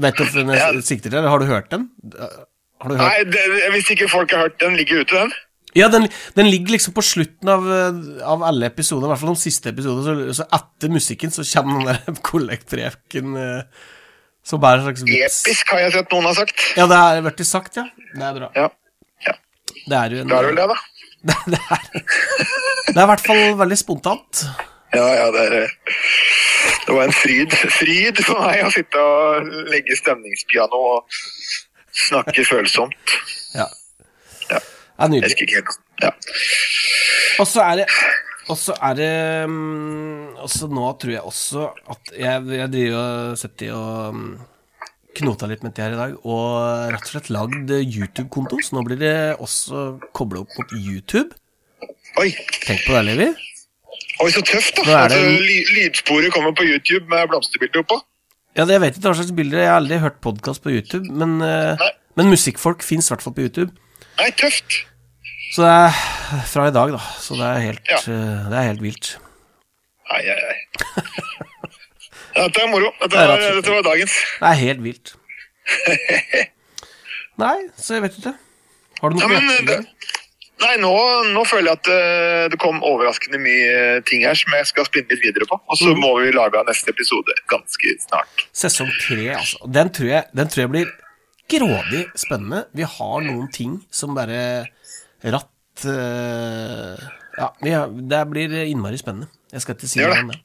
Vet 0.00 0.18
du 0.18 0.24
hva 0.24 0.56
jeg 0.56 0.82
sikter 0.86 1.12
til? 1.12 1.28
Har 1.28 1.42
du 1.42 1.46
hørt 1.48 1.70
den? 1.72 1.86
Har 2.80 2.92
du 2.92 2.96
hørt? 2.96 3.04
Nei, 3.04 3.28
det, 3.28 3.70
hvis 3.74 3.92
ikke 3.94 4.08
folk 4.10 4.32
har 4.34 4.46
hørt 4.46 4.58
den, 4.62 4.76
ligger 4.80 5.04
ute, 5.04 5.14
den. 5.14 5.32
Ja, 5.76 5.86
den, 5.92 6.08
den 6.34 6.48
ligger 6.50 6.74
liksom 6.74 6.94
på 6.96 7.04
slutten 7.04 7.50
av, 7.52 7.66
av 8.26 8.42
alle 8.48 8.70
episoder, 8.72 9.06
i 9.06 9.12
hvert 9.12 9.22
fall 9.22 9.36
de 9.36 9.42
siste 9.44 9.70
episodene. 9.70 10.32
Så, 10.32 10.40
så 10.40 10.46
etter 10.58 10.92
musikken 10.92 11.34
så 11.34 11.46
kommer 11.46 11.78
den 11.78 11.92
der 11.92 12.22
kollektpreken 12.30 13.36
eh, 13.38 13.84
som 14.46 14.62
bærer 14.62 14.82
en 14.82 14.88
slags 14.88 15.04
vits. 15.06 15.42
Episk, 15.44 15.74
har 15.74 15.84
jeg 15.84 15.94
sett 15.98 16.16
noen 16.16 16.30
har 16.30 16.38
sagt. 16.40 16.66
Ja, 16.78 16.88
det 16.90 16.98
er 16.98 17.22
blitt 17.28 17.44
sagt, 17.46 17.78
ja. 17.78 17.86
Det 18.16 18.26
er 18.26 18.40
bra. 18.40 18.50
Ja. 18.56 18.66
ja. 19.28 19.36
Det 19.84 20.00
er 20.00 20.16
jo 20.16 20.24
en 20.24 20.32
det 20.32 20.40
er 20.40 20.48
vel 20.48 20.58
det, 20.58 20.68
da. 20.72 20.80
det 21.52 22.96
er 22.96 23.04
i 23.04 23.08
hvert 23.12 23.26
fall 23.28 23.42
veldig 23.60 23.78
spontant. 23.78 24.44
Ja, 24.90 25.06
ja, 25.14 25.26
det 25.34 25.42
er 25.46 25.56
eh, 25.60 25.74
Det 26.86 26.94
var 26.96 27.04
en 27.06 27.14
fryd, 27.14 27.54
fryd 27.70 28.22
for 28.26 28.42
meg 28.42 28.64
å 28.66 28.72
sitte 28.74 29.02
og 29.02 29.50
legge 29.70 29.96
stemningspiano 29.98 30.80
og 30.96 31.20
snakke 32.08 32.44
følsomt. 32.46 33.14
Ja. 33.54 33.68
Ja. 34.50 34.58
Det 34.58 35.06
er 35.06 35.12
nydelig. 35.14 35.62
Ja. 36.02 36.10
Og 37.40 37.46
så 37.48 37.62
er 37.64 37.82
det 37.82 37.86
Og 38.50 38.56
så 38.58 38.74
er 38.82 38.94
det 38.96 39.10
mm, 39.48 40.38
Og 40.40 40.48
så 40.50 40.68
nå 40.70 40.86
tror 41.00 41.12
jeg 41.12 41.24
også 41.28 41.66
at 41.92 42.12
Jeg, 42.16 42.46
jeg 42.56 42.72
driver 42.72 42.96
og 43.00 43.40
setter 43.40 43.74
og 43.76 44.16
mm, 44.16 44.30
knota 45.20 45.48
litt 45.50 45.64
med 45.66 45.74
det 45.76 45.84
her 45.84 45.94
i 45.96 45.98
dag, 45.98 46.12
og 46.22 46.92
rett 46.94 47.02
og 47.02 47.12
slett 47.12 47.30
lagd 47.34 47.72
YouTube-konto, 47.74 48.60
så 48.62 48.76
nå 48.76 48.84
blir 48.86 49.00
det 49.00 49.14
også 49.42 49.98
kobla 50.16 50.44
opp 50.44 50.54
mot 50.54 50.74
YouTube. 50.78 51.34
Oi. 52.22 52.30
Tenk 52.62 52.86
på 52.86 52.94
det, 52.94 53.02
Levi. 53.08 53.26
Oi, 54.20 54.30
så 54.34 54.42
tøft, 54.44 54.76
da. 54.76 55.04
At 55.06 55.10
det 55.14 55.18
Altså, 55.18 55.72
lydsporet 55.76 56.32
kommer 56.34 56.52
på 56.56 56.66
YouTube 56.68 57.06
med 57.08 57.28
blomsterbilder 57.30 57.80
oppå. 57.84 58.00
Ja, 58.56 58.64
det- 58.64 58.72
Jeg 58.76 58.80
vet 58.80 58.96
ikke 58.98 59.08
hva 59.08 59.14
slags 59.16 59.32
bilder, 59.36 59.58
jeg 59.58 59.68
har 59.68 59.80
aldri 59.80 59.98
hørt 59.98 60.20
podkast 60.20 60.62
på 60.62 60.70
YouTube, 60.74 61.06
men, 61.10 61.40
eh, 61.40 61.76
men 62.16 62.26
musikkfolk 62.30 62.82
fins 62.82 63.08
i 63.10 63.14
hvert 63.14 63.22
fall 63.22 63.32
på 63.34 63.42
YouTube. 63.46 63.70
Nei, 64.18 64.30
tøft. 64.30 64.84
Så 65.54 65.62
det 65.62 65.70
er 65.70 66.44
fra 66.46 66.66
i 66.68 66.70
dag, 66.74 66.90
da. 66.92 66.98
Så 67.18 67.34
det 67.38 67.46
er 67.46 67.60
helt, 67.60 67.86
Ja. 67.88 67.96
eh, 67.96 68.50
det 68.50 68.58
er 68.58 68.62
helt 68.68 68.82
vilt. 68.82 69.16
Ai, 70.10 70.22
ai, 70.22 70.42
ai. 70.50 70.58
Dette 72.36 72.62
er 72.62 72.68
moro. 72.68 72.92
Dette 73.00 73.10
Det 73.10 73.18
var, 73.28 73.36
absolutt. 73.36 73.64
dette 73.64 73.74
var 73.74 73.82
dagens. 73.82 74.12
Det 74.40 74.48
er 74.48 74.54
helt 74.54 74.82
vilt. 74.82 75.14
Nei, 77.38 77.56
så 77.78 77.94
jeg 77.94 78.02
vet 78.02 78.18
ikke. 78.18 78.34
Har 79.00 79.08
du 79.10 79.16
noe 79.16 79.22
Ja, 79.22 79.28
men, 79.28 79.66
det? 79.66 79.86
Nei, 80.62 80.74
nå, 80.82 80.92
nå 81.34 81.42
føler 81.48 81.70
jeg 81.70 81.78
at 81.78 81.90
eh, 81.92 82.44
det 82.52 82.58
kom 82.60 82.80
overraskende 82.86 83.40
mye 83.42 83.68
eh, 83.70 84.00
ting 84.08 84.24
her 84.26 84.36
som 84.38 84.52
jeg 84.56 84.68
skal 84.70 84.86
spinne 84.88 85.12
litt 85.12 85.22
videre 85.24 85.48
på. 85.48 85.58
Og 85.60 85.78
så 85.78 85.92
mm. 85.92 86.00
må 86.02 86.12
vi 86.20 86.32
lage 86.34 86.62
neste 86.68 86.92
episode 86.94 87.36
ganske 87.50 87.94
snart. 88.04 88.44
Sesong 88.56 88.90
tre, 89.00 89.22
altså. 89.36 89.60
Den 89.78 89.92
tror, 89.96 90.10
jeg, 90.12 90.28
den 90.36 90.52
tror 90.52 90.64
jeg 90.64 90.72
blir 90.74 90.92
grådig 91.50 92.04
spennende. 92.18 92.64
Vi 92.76 92.86
har 92.86 93.26
noen 93.26 93.48
ting 93.54 93.78
som 93.94 94.14
bare 94.16 94.42
ratt 95.20 95.84
uh, 95.86 96.94
Ja, 97.40 97.50
har, 97.50 97.90
det 97.90 98.20
blir 98.30 98.54
innmari 98.62 99.00
spennende. 99.00 99.30
Jeg 99.50 99.64
skal 99.64 99.76
ikke 99.76 99.90
si 99.90 100.02
noe 100.02 100.20
om 100.22 100.30
det. 100.32 100.40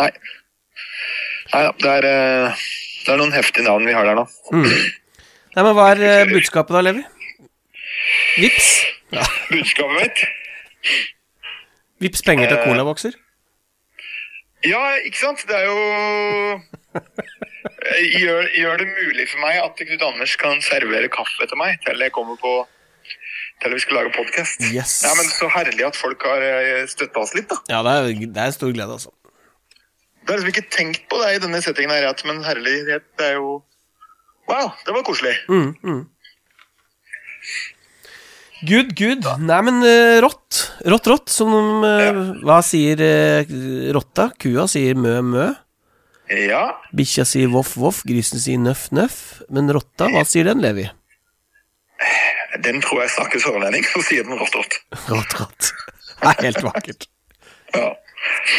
Nei. 0.00 0.10
Nei 1.50 1.62
da, 1.66 1.74
det 1.82 1.92
er, 1.98 2.08
det 3.04 3.14
er 3.14 3.20
noen 3.20 3.34
heftige 3.34 3.66
navn 3.66 3.86
vi 3.86 3.94
har 3.94 4.06
der 4.06 4.18
nå. 4.18 4.26
Nei, 4.54 5.62
men 5.64 5.74
Hva 5.76 5.90
er 5.94 6.30
budskapet 6.30 6.76
da, 6.76 6.82
Levi? 6.86 7.04
Vips. 8.38 8.70
Ja. 9.12 9.24
Budskapet 9.50 9.96
mitt? 10.00 10.24
Vips 12.00 12.22
penger 12.22 12.48
til 12.48 12.58
Eh. 12.58 12.64
colabokser. 12.68 13.16
Ja, 14.64 14.80
ikke 15.04 15.18
sant? 15.18 15.42
Det 15.48 15.56
er 15.56 15.64
jo 15.66 16.60
gjør, 18.20 18.48
gjør 18.60 18.76
det 18.82 18.88
mulig 18.88 19.26
for 19.30 19.40
meg 19.40 19.56
at 19.62 19.76
Knut 19.80 20.02
Anders 20.04 20.34
kan 20.40 20.60
servere 20.64 21.08
kaffe 21.12 21.46
til 21.48 21.58
meg 21.60 21.80
til 21.86 21.98
jeg 22.04 22.12
kommer 22.12 22.36
på 22.40 22.52
til 23.60 23.74
vi 23.74 23.80
skal 23.82 23.96
lage 23.98 24.12
podkast. 24.16 24.60
Yes. 24.72 25.02
Ja, 25.04 25.10
men 25.18 25.26
så 25.28 25.48
herlig 25.52 25.84
at 25.86 25.96
folk 25.96 26.22
har 26.24 26.44
støtta 26.88 27.20
oss 27.24 27.34
litt, 27.36 27.48
da. 27.50 27.58
Ja, 27.68 27.82
det 27.84 27.92
er, 27.96 28.30
det 28.32 28.44
er 28.46 28.54
stor 28.56 28.72
glede, 28.72 28.92
altså. 28.96 29.10
Det 30.20 30.28
har 30.32 30.38
liksom 30.40 30.52
ikke 30.54 30.70
tenkt 30.72 31.02
på 31.10 31.18
det 31.20 31.34
i 31.36 31.42
denne 31.42 31.60
settingen 31.64 31.92
her, 31.92 32.08
men 32.28 32.40
herlighet, 32.44 33.04
det 33.18 33.26
er 33.32 33.36
jo 33.40 33.62
Wow, 34.48 34.70
det 34.86 34.94
var 34.96 35.02
koselig. 35.06 35.36
Mm, 35.48 35.74
mm. 35.84 36.00
Good, 38.66 38.92
good. 38.98 39.24
Nei, 39.40 39.58
men 39.64 39.80
uh, 39.80 40.18
rått. 40.20 40.60
Rått, 40.84 41.08
rått. 41.08 41.32
Som 41.32 41.52
eh, 41.86 42.20
Hva 42.44 42.60
sier 42.64 43.00
uh, 43.00 43.52
rotta? 43.96 44.28
Kua 44.40 44.66
sier 44.68 44.98
mø, 45.00 45.16
mø. 45.24 45.46
Ja. 46.30 46.66
Bikkja 46.94 47.24
sier 47.26 47.48
voff, 47.52 47.72
voff. 47.80 48.02
Grisen 48.06 48.42
sier 48.42 48.60
nøff, 48.60 48.90
nøff. 48.94 49.40
Men 49.50 49.72
rotta, 49.74 50.10
hva 50.12 50.26
sier 50.28 50.50
den, 50.50 50.60
Levi? 50.62 50.84
Den 52.60 52.82
tror 52.84 53.04
jeg 53.04 53.14
snakker 53.16 53.42
sørlending, 53.42 53.86
så 53.88 54.02
sier 54.04 54.28
den 54.28 54.38
rått 54.40 54.54
rått. 54.58 54.76
Rått, 55.08 55.34
rått. 55.40 55.72
Det 56.20 56.30
er 56.34 56.46
helt 56.50 56.62
vakkert. 56.66 57.08
Ja. 57.72 57.88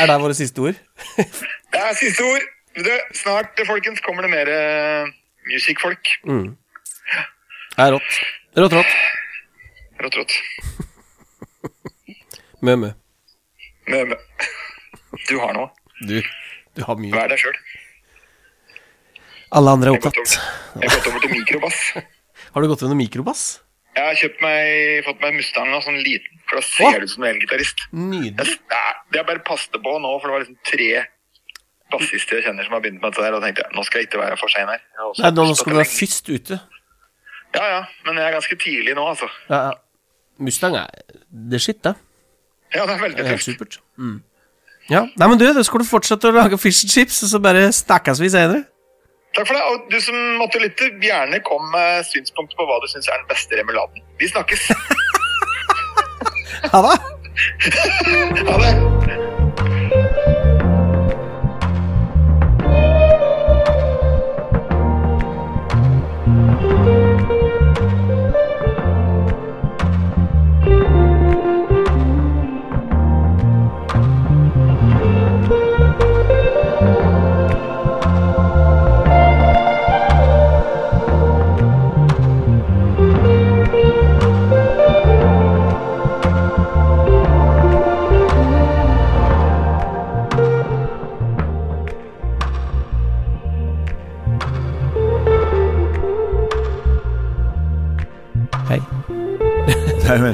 Er 0.02 0.10
det 0.10 0.18
våre 0.24 0.36
siste 0.38 0.66
ord? 0.66 0.78
Det 1.18 1.80
er 1.80 1.96
siste 2.00 2.26
ord. 2.26 2.50
Du, 2.74 2.92
snart, 3.20 3.60
folkens, 3.68 4.02
kommer 4.02 4.26
det 4.26 4.32
mer 4.34 4.50
uh, 4.50 5.12
music-folk. 5.52 6.16
Mm. 6.26 6.54
Det 7.76 7.86
er 7.86 7.94
rått. 8.00 8.22
Rått, 8.58 8.80
rått. 8.80 8.96
Rått, 10.02 10.18
rått. 10.18 10.34
Mø, 12.62 12.76
mø. 12.78 12.92
Men, 13.90 14.10
men. 14.14 14.18
Du 15.28 15.36
har 15.42 15.54
noe. 15.58 15.70
Du, 16.08 16.18
du 16.78 16.84
har 16.88 16.98
mye. 17.02 17.14
Vær 17.14 17.30
deg 17.32 17.42
sjøl. 17.42 17.58
Alle 19.58 19.74
andre 19.76 19.92
er 19.92 19.98
har 19.98 20.00
opptatt. 20.00 20.38
jeg 20.80 20.90
har 20.90 20.96
gått 20.96 21.10
over 21.12 21.26
til 21.26 21.34
mikrobass. 21.36 21.80
Har 22.52 22.64
du 22.64 22.68
gått 22.68 22.82
over 22.84 22.92
til 22.92 23.00
mikrobass? 23.00 23.42
Jeg 23.96 24.04
har 24.08 24.16
kjøpt 24.20 24.42
meg, 24.44 25.02
fått 25.06 25.22
meg 25.24 25.36
Mustang 25.38 25.70
og 25.76 25.82
sånn 25.86 25.98
liten, 26.04 26.40
for 26.48 26.60
da 26.60 26.64
ser 26.68 26.98
du 27.00 27.06
ut 27.08 27.12
som 27.12 27.24
en 27.26 27.30
elgitarist. 27.34 27.84
Nydelig. 27.96 28.56
Jeg- 28.56 28.98
Det 29.12 29.20
har 29.20 29.26
bare 29.28 29.42
passet 29.44 29.76
på 29.84 29.94
nå, 30.00 30.12
for 30.22 30.28
det 30.28 30.34
var 30.36 30.44
liksom 30.46 30.58
tre 30.68 30.88
bassister 31.92 32.40
jeg 32.40 32.46
kjenner 32.48 32.64
som 32.68 32.76
har 32.78 32.84
begynt 32.84 33.02
med 33.04 33.12
dette 33.12 33.24
der, 33.26 33.36
og 33.36 33.44
tenkte 33.44 33.64
jeg 33.66 33.76
nå 33.76 33.84
skal 33.88 34.00
jeg 34.02 34.08
ikke 34.08 34.22
være 34.24 34.38
for 34.40 34.48
sein 34.54 34.68
her. 34.72 34.80
Jeg 34.96 35.24
Nei, 35.26 35.32
nå 35.36 35.48
skal 35.60 35.74
du 35.76 35.80
være 35.82 35.92
først 35.92 36.32
ute. 36.32 36.60
Ja, 37.56 37.64
ja, 37.68 37.82
men 38.08 38.16
jeg 38.22 38.28
er 38.30 38.36
ganske 38.38 38.56
tidlig 38.64 38.96
nå, 38.96 39.08
altså. 39.12 39.28
Ja, 39.52 39.60
ja. 39.70 39.74
Mustang 40.42 40.76
er 40.76 40.90
det 41.52 41.62
shit, 41.62 41.80
det. 41.86 41.96
Ja, 42.74 42.86
det 42.88 42.96
er 42.96 43.02
veldig 43.02 43.18
Det 43.18 43.32
er 43.36 43.42
supert. 43.44 43.80
Mm. 43.98 44.20
Ja, 44.90 45.06
Nei, 45.16 45.28
men 45.28 45.38
du, 45.40 45.46
da 45.54 45.64
skal 45.64 45.84
du 45.84 45.88
fortsette 45.88 46.28
å 46.32 46.36
lage 46.36 46.58
fish 46.60 46.84
and 46.86 46.92
chips, 46.92 47.22
og 47.24 47.32
så 47.32 47.40
bare 47.44 47.68
snakkes 47.76 48.20
vi 48.24 48.32
senere. 48.34 48.64
Takk 49.36 49.48
for 49.48 49.56
det, 49.56 49.64
og 49.64 49.86
du 49.92 50.00
som 50.04 50.18
måtte 50.42 50.60
lytte, 50.60 50.90
gjerne 51.04 51.40
kom 51.48 51.70
med 51.72 52.04
synspunkter 52.10 52.60
på 52.60 52.68
hva 52.68 52.82
du 52.84 52.90
syns 52.92 53.08
er 53.08 53.22
den 53.22 53.30
beste 53.32 53.62
remuladen. 53.62 54.04
Vi 54.20 54.32
snakkes. 54.32 54.72
Ha 56.72 56.82
det! 56.86 56.98
Ha 58.48 58.58
det! 58.62 58.91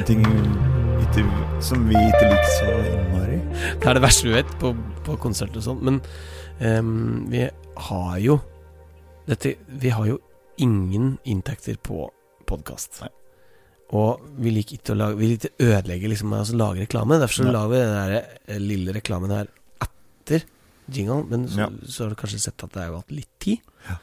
Ting 0.08 0.24
ikke, 1.04 1.24
som 1.64 1.84
vi 1.90 1.98
ikke 2.00 2.28
liker 2.30 2.52
så 2.56 2.74
innmari. 2.94 3.40
Det 3.82 3.90
er 3.90 3.98
det 3.98 4.04
verste 4.06 4.28
vi 4.28 4.36
vet 4.38 4.52
på, 4.62 4.72
på 5.04 5.18
konserter 5.20 5.60
og 5.60 5.66
sånn, 5.66 5.82
men 5.84 5.98
um, 6.62 7.26
vi 7.32 7.44
har 7.90 8.14
jo 8.24 8.38
dette, 9.28 9.58
Vi 9.68 9.92
har 9.92 10.06
jo 10.08 10.22
ingen 10.64 11.18
inntekter 11.28 11.76
på 11.84 12.06
podkast. 12.48 13.02
Og 13.92 14.24
vi 14.40 14.54
liker 14.56 14.78
ikke 14.78 14.94
å 14.94 15.00
lage 15.02 15.20
Vi 15.20 15.28
liker 15.34 15.52
ikke 15.52 15.68
ødelegge 15.68 16.12
liksom, 16.14 16.32
altså 16.38 16.56
lage 16.56 16.86
reklame. 16.86 17.20
Derfor 17.20 17.42
så 17.42 17.50
ja. 17.50 17.56
lager 17.58 17.74
vi 17.74 17.82
den 17.82 17.98
der 17.98 18.16
eh, 18.48 18.62
lille 18.64 18.96
reklamen 18.96 19.36
her 19.36 19.52
etter 19.84 20.48
jingle. 20.88 21.26
Men 21.28 21.44
så, 21.52 21.66
Ja. 21.66 21.70
så 21.84 22.06
har 22.06 22.16
du 22.16 22.20
kanskje 22.24 22.40
sett 22.48 22.64
at 22.64 22.72
det 22.72 22.86
har 22.86 22.94
jo 22.94 23.02
hatt 23.02 23.12
litt 23.12 23.34
tid. 23.44 23.60
Ja. 23.90 24.00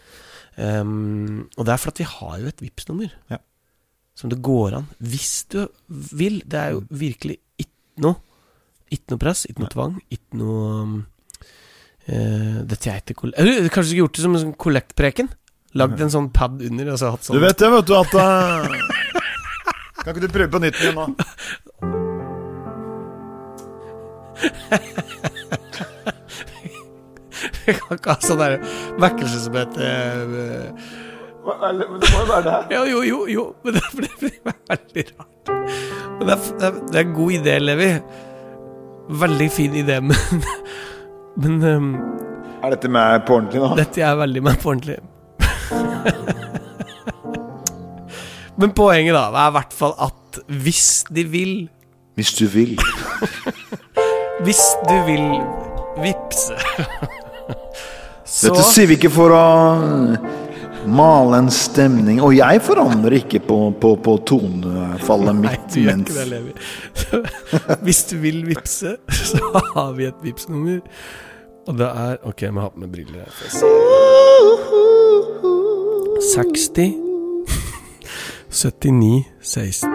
Um, 0.85 1.49
og 1.57 1.65
det 1.65 1.73
er 1.73 1.81
fordi 1.83 2.05
vi 2.05 2.13
har 2.13 2.37
jo 2.45 2.53
et 2.53 2.61
Vipps-nummer 2.63 3.17
Ja. 3.33 3.41
Som 4.15 4.31
det 4.31 4.39
går 4.45 4.79
an, 4.79 4.87
hvis 5.03 5.45
du 5.51 5.65
vil. 5.89 6.41
Det 6.47 6.61
er 6.61 6.77
jo 6.77 6.85
virkelig 6.91 7.39
ikke 7.59 8.05
noe 8.05 8.21
Ikke 8.93 9.15
noe 9.15 9.23
press, 9.23 9.45
ikke 9.49 9.65
noe 9.65 9.73
tvang, 9.73 9.95
ikke 10.13 10.39
noe 10.39 10.67
uh, 10.69 10.99
eh, 12.07 12.59
Dette 12.69 12.91
er 12.93 13.01
ikke. 13.01 13.33
Eller, 13.33 13.67
Kanskje 13.73 13.83
du 13.83 13.91
skulle 13.91 14.03
gjort 14.05 14.19
det 14.19 14.25
som 14.27 14.37
en 14.37 14.45
sånn 14.45 14.61
kollektpreken? 14.67 15.31
Lagd 15.75 16.03
en 16.05 16.13
sånn 16.13 16.31
pad 16.35 16.63
under 16.63 16.93
og 16.93 17.01
så 17.01 17.11
hatt 17.15 17.27
sånn 17.27 17.39
Du 17.39 17.43
vet 17.43 17.59
det, 17.59 17.71
vet 17.75 17.89
du, 17.91 17.95
at 17.99 18.13
uh... 18.15 18.23
Kan 20.05 20.13
ikke 20.13 20.27
du 20.27 20.35
prøve 20.35 20.53
på 20.53 20.61
nytt 20.63 20.79
igjen 20.83 20.99
nå? 21.01 21.07
Vi 27.65 27.73
kan 27.79 27.97
ikke 27.97 28.13
ha 28.13 28.19
sånn 28.21 28.43
vekkelse 29.01 29.39
som 29.47 29.57
heter 29.57 30.35
eh, 30.45 30.89
Det 31.45 32.11
må 32.13 32.21
jo 32.23 32.27
være 32.29 32.45
det. 32.47 32.59
Ja, 32.73 32.85
jo, 32.89 33.03
jo, 33.05 33.19
jo, 33.29 33.45
men 33.65 33.75
det 33.77 33.83
blir 33.99 34.15
veldig 34.23 35.05
rart. 35.11 35.51
Men 36.19 36.29
det 36.29 36.37
er, 36.37 36.79
det 36.93 36.97
er, 36.97 37.03
en 37.03 37.15
god 37.17 37.33
idé, 37.37 37.59
Levi. 37.61 37.91
Veldig 39.25 39.51
fin 39.53 39.75
idé, 39.77 40.01
men 40.01 40.17
Men 41.37 41.63
um, 41.63 41.95
Er 42.63 42.71
dette 42.77 42.89
med 42.89 43.25
på 43.27 43.35
ordentlig 43.35 43.61
nå? 43.61 43.73
dette 43.77 44.01
er 44.07 44.15
veldig 44.17 44.43
meg 44.47 44.61
på 44.63 44.71
ordentlig. 44.71 45.01
men 48.61 48.71
poenget, 48.77 49.17
da, 49.17 49.25
er 49.35 49.51
i 49.51 49.57
hvert 49.59 49.75
fall 49.75 49.97
at 49.99 50.39
hvis 50.47 51.05
de 51.11 51.25
vil 51.31 51.55
Hvis 52.15 52.33
du 52.39 52.47
vil. 52.47 52.79
Hvis 54.47 54.63
du 54.89 54.95
vil 55.07 55.27
vippse 56.03 56.55
Så 58.25 58.51
Dette 58.51 58.65
sier 58.67 58.89
vi 58.91 58.97
ikke 58.99 59.13
for 59.15 59.35
å 59.35 59.45
male 60.87 61.39
en 61.39 61.51
stemning. 61.51 62.21
Og 62.23 62.37
jeg 62.37 62.63
forandrer 62.65 63.19
ikke 63.21 63.41
på, 63.49 63.59
på, 63.81 63.95
på 64.05 64.17
tonefallet 64.29 65.35
Nei, 65.39 65.45
mitt 65.49 65.69
du 65.75 65.81
gjør 65.83 66.03
ikke 66.05 66.19
det, 66.19 66.27
Levi. 66.33 66.53
Hvis 67.87 68.05
du 68.11 68.17
vil 68.23 68.43
vippse, 68.49 68.97
så 69.31 69.41
har 69.75 69.95
vi 69.99 70.09
et 70.11 70.21
vippsnummer. 70.25 70.81
Og 71.67 71.79
det 71.79 71.89
er 71.89 72.19
Ok, 72.29 72.43
jeg 72.43 72.55
må 72.55 72.61
ha 72.65 72.69
på 72.73 72.83
meg 72.83 72.93
briller 72.93 73.25
her. 73.25 73.33
60 76.35 76.95
79 78.55 79.25
16 79.43 79.91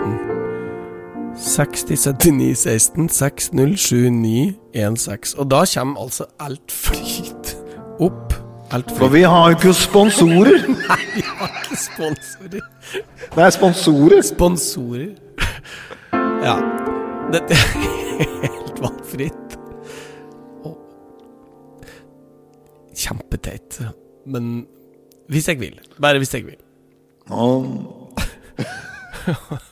60 1.39 1.95
79 2.19 2.58
16 2.58 3.10
60 3.10 3.54
79 3.54 4.97
16 4.97 5.39
Og 5.39 5.52
da 5.52 5.63
kommer 5.73 6.02
altså 6.02 6.25
alt 6.39 6.71
flyt 6.71 7.56
opp. 7.99 8.28
For 8.69 9.10
vi 9.10 9.21
har 9.25 9.49
jo 9.49 9.55
ikke 9.58 9.73
sponsorer. 9.73 10.60
Nei, 10.89 10.99
vi 11.15 11.23
har 11.25 11.53
ikke 11.63 11.77
sponsorer. 11.82 12.65
Det 13.34 13.43
er 13.45 13.49
sponsorer. 13.55 14.21
Sponsorer. 14.27 15.08
Ja. 16.45 16.55
Dette 17.34 17.58
er 17.58 17.63
helt 18.43 18.82
valgfritt. 18.84 19.58
Og 20.63 20.77
Kjempeteit. 22.99 23.79
Men 24.29 24.67
hvis 25.29 25.47
jeg 25.49 25.60
vil. 25.62 25.79
Bare 26.01 26.21
hvis 26.21 26.34
jeg 26.38 26.45
vil. 26.45 26.62
Og 27.29 27.65